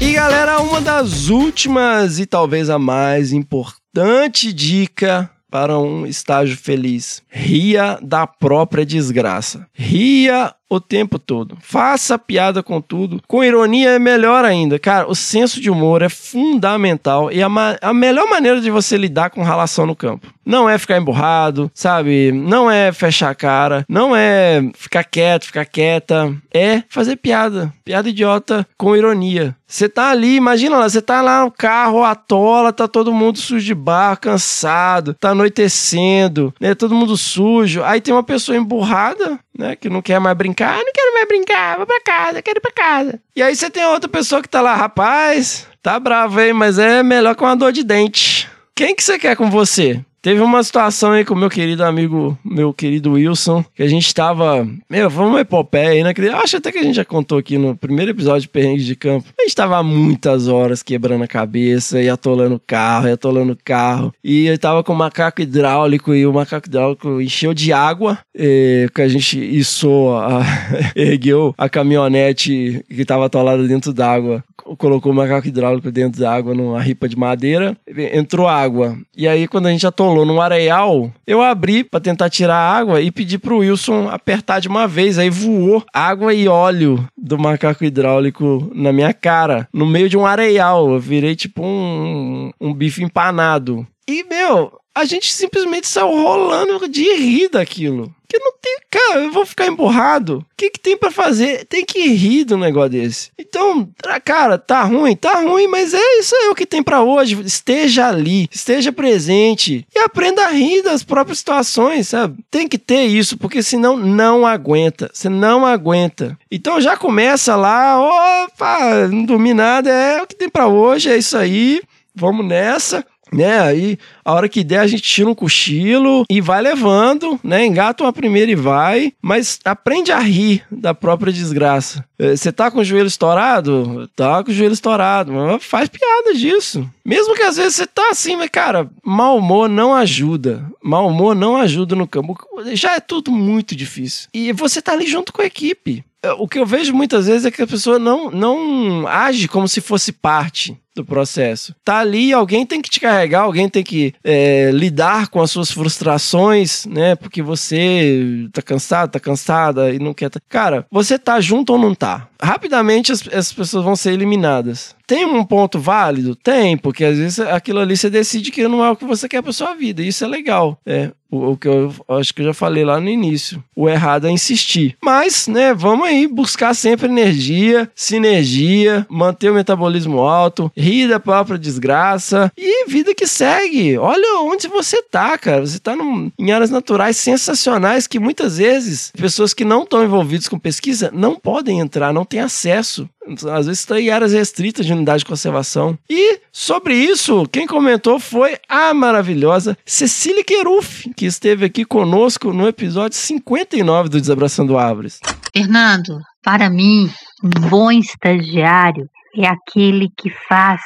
[0.01, 7.21] E galera, uma das últimas e talvez a mais importante dica para um estágio feliz.
[7.29, 9.67] Ria da própria desgraça.
[9.73, 11.57] Ria o tempo todo.
[11.59, 13.21] Faça piada com tudo.
[13.27, 14.79] Com ironia é melhor ainda.
[14.79, 17.49] Cara, o senso de humor é fundamental e a,
[17.81, 20.27] a melhor maneira de você lidar com relação no campo.
[20.45, 22.31] Não é ficar emburrado, sabe?
[22.31, 26.33] Não é fechar a cara, não é ficar quieto, ficar quieta.
[26.53, 27.71] É fazer piada.
[27.83, 29.55] Piada idiota com ironia.
[29.71, 33.65] Você tá ali, imagina lá, você tá lá no carro, atola, tá todo mundo sujo
[33.65, 36.75] de bar, cansado, tá anoitecendo, né?
[36.75, 37.81] Todo mundo sujo.
[37.81, 39.75] Aí tem uma pessoa emburrada, né?
[39.75, 40.73] Que não quer mais brincar.
[40.79, 43.19] Ah, não quero mais brincar, vou pra casa, quero ir pra casa.
[43.35, 47.03] E aí você tem outra pessoa que tá lá, rapaz, tá bravo aí, mas é
[47.03, 48.49] melhor com uma dor de dente.
[48.75, 50.03] Quem que você quer com você?
[50.21, 54.13] Teve uma situação aí com o meu querido amigo, meu querido Wilson, que a gente
[54.13, 54.67] tava.
[54.87, 56.13] Meu, foi uma epopeia aí, né?
[56.35, 59.29] Acho até que a gente já contou aqui no primeiro episódio de Perrengue de Campo.
[59.39, 63.57] A gente tava muitas horas quebrando a cabeça e atolando o carro, e atolando o
[63.65, 64.13] carro.
[64.23, 68.87] E eu tava com o macaco hidráulico e o macaco hidráulico encheu de água, e,
[68.93, 70.43] que a gente içou, a,
[70.95, 74.43] ergueu a caminhonete que tava atolada dentro d'água
[74.77, 77.75] colocou o macaco hidráulico dentro da água numa ripa de madeira,
[78.13, 78.97] entrou água.
[79.15, 83.01] E aí, quando a gente atolou num areal, eu abri para tentar tirar a água
[83.01, 85.17] e pedi pro Wilson apertar de uma vez.
[85.17, 90.25] Aí voou água e óleo do macaco hidráulico na minha cara, no meio de um
[90.25, 90.91] areal.
[90.91, 93.85] Eu virei tipo um, um bife empanado.
[94.11, 98.13] E, meu, a gente simplesmente saiu rolando de rir daquilo.
[98.27, 98.77] Que não tem.
[98.89, 100.39] Cara, eu vou ficar emburrado.
[100.39, 101.65] O que, que tem para fazer?
[101.65, 103.31] Tem que rir do negócio desse.
[103.39, 103.89] Então,
[104.23, 105.15] cara, tá ruim?
[105.15, 107.41] Tá ruim, mas é isso aí o que tem para hoje.
[107.41, 112.39] Esteja ali, esteja presente e aprenda a rir das próprias situações, sabe?
[112.49, 115.09] Tem que ter isso, porque senão não aguenta.
[115.13, 116.37] Você não aguenta.
[116.49, 117.97] Então já começa lá,
[118.45, 121.81] opa, não dormi nada, é o que tem para hoje, é isso aí.
[122.13, 123.61] Vamos nessa né?
[123.61, 127.65] Aí, a hora que der, a gente tira um cochilo e vai levando, né?
[127.65, 132.03] Engata uma primeira e vai, mas aprende a rir da própria desgraça.
[132.19, 134.09] É, você tá com o joelho estourado?
[134.15, 136.87] Tá com o joelho estourado, mas faz piada disso.
[137.05, 140.65] Mesmo que às vezes você tá assim, mas cara, mau humor não ajuda.
[140.83, 142.37] Mau humor não ajuda no campo.
[142.73, 144.29] Já é tudo muito difícil.
[144.33, 147.45] E você tá ali junto com a equipe é, o que eu vejo muitas vezes
[147.45, 151.75] é que a pessoa não, não age como se fosse parte do processo.
[151.83, 155.71] Tá ali, alguém tem que te carregar, alguém tem que é, lidar com as suas
[155.71, 157.15] frustrações, né?
[157.15, 160.29] Porque você tá cansado, tá cansada e não quer.
[160.47, 162.27] Cara, você tá junto ou não tá?
[162.41, 164.95] Rapidamente as, as pessoas vão ser eliminadas.
[165.05, 166.35] Tem um ponto válido?
[166.35, 169.41] Tem, porque às vezes aquilo ali você decide que não é o que você quer
[169.41, 170.01] pra sua vida.
[170.01, 170.79] Isso é legal.
[170.85, 173.63] É, o, que eu acho que eu já falei lá no início.
[173.75, 174.97] O errado é insistir.
[175.03, 180.71] Mas, né, vamos aí buscar sempre energia, sinergia, manter o metabolismo alto,
[181.07, 183.97] da própria desgraça e vida que segue.
[183.97, 185.65] Olha onde você tá, cara.
[185.65, 190.47] Você tá num, em áreas naturais sensacionais que muitas vezes pessoas que não estão envolvidas
[190.47, 193.09] com pesquisa não podem entrar, não têm acesso.
[193.27, 195.97] Às vezes está em áreas restritas de unidade de conservação.
[196.09, 202.67] E sobre isso, quem comentou foi a maravilhosa Cecília Queruf, que esteve aqui conosco no
[202.67, 205.19] episódio 59 do Desabraçando Árvores.
[205.55, 207.09] Fernando, para mim,
[207.43, 210.81] um bom estagiário é aquele que faz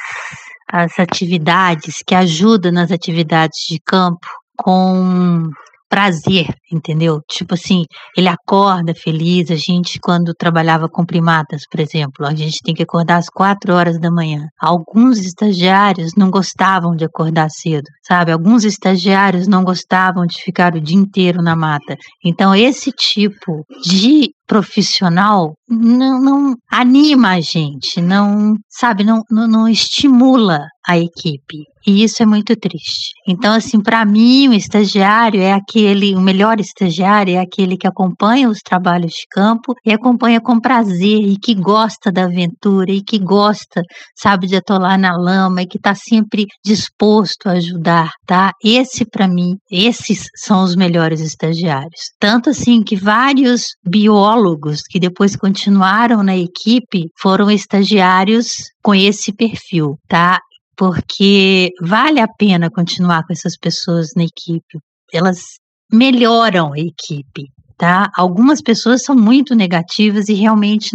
[0.70, 4.26] as atividades, que ajuda nas atividades de campo
[4.56, 5.48] com
[5.88, 7.20] prazer, entendeu?
[7.28, 7.84] Tipo assim,
[8.16, 9.50] ele acorda feliz.
[9.50, 13.72] A gente, quando trabalhava com primatas, por exemplo, a gente tem que acordar às quatro
[13.72, 14.48] horas da manhã.
[14.60, 18.32] Alguns estagiários não gostavam de acordar cedo, sabe?
[18.32, 21.96] Alguns estagiários não gostavam de ficar o dia inteiro na mata.
[22.24, 29.68] Então, esse tipo de profissional não, não anima a gente, não, sabe, não, não, não
[29.68, 31.64] estimula a equipe.
[31.84, 33.12] E isso é muito triste.
[33.28, 38.48] Então, assim, para mim, o estagiário é aquele, o melhor estagiário é aquele que acompanha
[38.48, 43.20] os trabalhos de campo e acompanha com prazer e que gosta da aventura e que
[43.20, 43.82] gosta,
[44.16, 48.50] sabe, de atolar na lama e que está sempre disposto a ajudar, tá?
[48.64, 52.10] Esse, para mim, esses são os melhores estagiários.
[52.18, 54.35] Tanto assim que vários biólogos
[54.82, 58.46] que depois continuaram na equipe foram estagiários
[58.82, 60.38] com esse perfil, tá?
[60.76, 64.78] porque vale a pena continuar com essas pessoas na equipe.
[65.12, 65.38] Elas
[65.90, 67.44] melhoram a equipe,
[67.78, 68.10] tá?
[68.14, 70.90] Algumas pessoas são muito negativas e realmente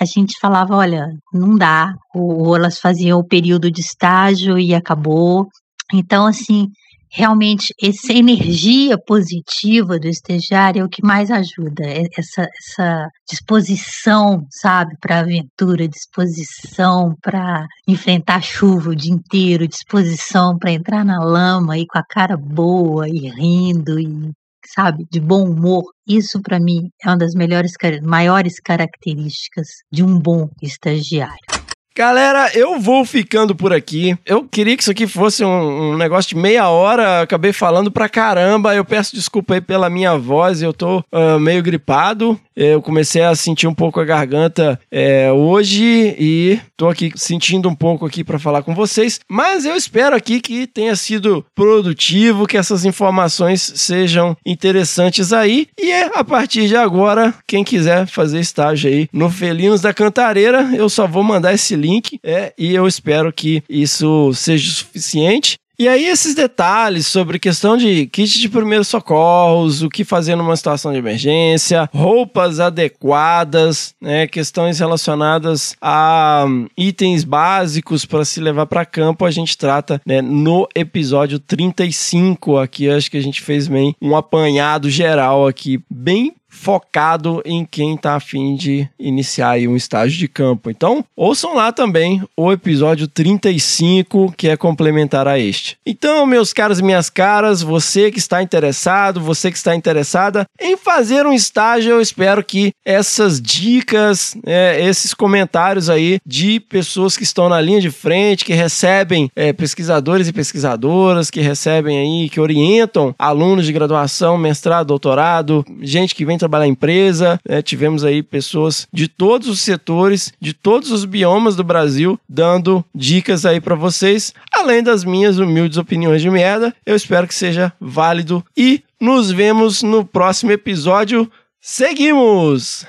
[0.00, 1.92] a gente falava, olha, não dá.
[2.14, 5.46] Ou, ou elas faziam o período de estágio e acabou.
[5.92, 6.68] Então, assim,
[7.12, 14.46] realmente essa energia positiva do estagiário é o que mais ajuda, é essa, essa disposição,
[14.50, 21.22] sabe, para aventura, disposição para enfrentar a chuva o dia inteiro, disposição para entrar na
[21.22, 24.32] lama e com a cara boa e rindo e
[24.66, 25.84] sabe, de bom humor.
[26.08, 31.61] Isso para mim é uma das melhores maiores características de um bom estagiário.
[31.94, 34.16] Galera, eu vou ficando por aqui.
[34.24, 37.20] Eu queria que isso aqui fosse um, um, negócio de meia hora.
[37.20, 38.74] Acabei falando pra caramba.
[38.74, 40.62] Eu peço desculpa aí pela minha voz.
[40.62, 42.40] Eu tô uh, meio gripado.
[42.54, 47.74] Eu comecei a sentir um pouco a garganta é, hoje e tô aqui sentindo um
[47.74, 49.20] pouco aqui para falar com vocês.
[49.28, 55.66] Mas eu espero aqui que tenha sido produtivo, que essas informações sejam interessantes aí.
[55.80, 60.70] E é, a partir de agora, quem quiser fazer estágio aí no Felinos da Cantareira,
[60.74, 65.56] eu só vou mandar esse link é, e eu espero que isso seja suficiente.
[65.82, 70.54] E aí, esses detalhes sobre questão de kit de primeiros socorros, o que fazer numa
[70.54, 78.66] situação de emergência, roupas adequadas, né, questões relacionadas a um, itens básicos para se levar
[78.66, 82.88] para campo, a gente trata né, no episódio 35 aqui.
[82.88, 88.14] Acho que a gente fez bem um apanhado geral aqui, bem focado em quem está
[88.14, 90.70] afim de iniciar um estágio de campo.
[90.70, 95.78] Então, ouçam lá também o episódio 35, que é complementar a este.
[95.84, 100.76] Então, meus caros e minhas caras, você que está interessado, você que está interessada em
[100.76, 107.22] fazer um estágio, eu espero que essas dicas, é, esses comentários aí de pessoas que
[107.24, 112.40] estão na linha de frente, que recebem é, pesquisadores e pesquisadoras, que recebem aí, que
[112.40, 117.62] orientam alunos de graduação, mestrado, doutorado, gente que vem trabalhar em empresa, né?
[117.62, 123.46] tivemos aí pessoas de todos os setores, de todos os biomas do Brasil, dando dicas
[123.46, 126.74] aí para vocês, além das minhas humildes opiniões de merda.
[126.84, 131.30] Eu espero que seja válido e nos vemos no próximo episódio.
[131.60, 132.86] Seguimos!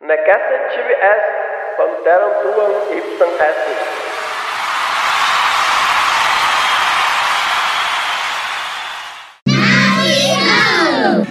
[0.00, 1.24] Nekasa TVS,
[1.76, 3.93] Panteram Tuan Ipsan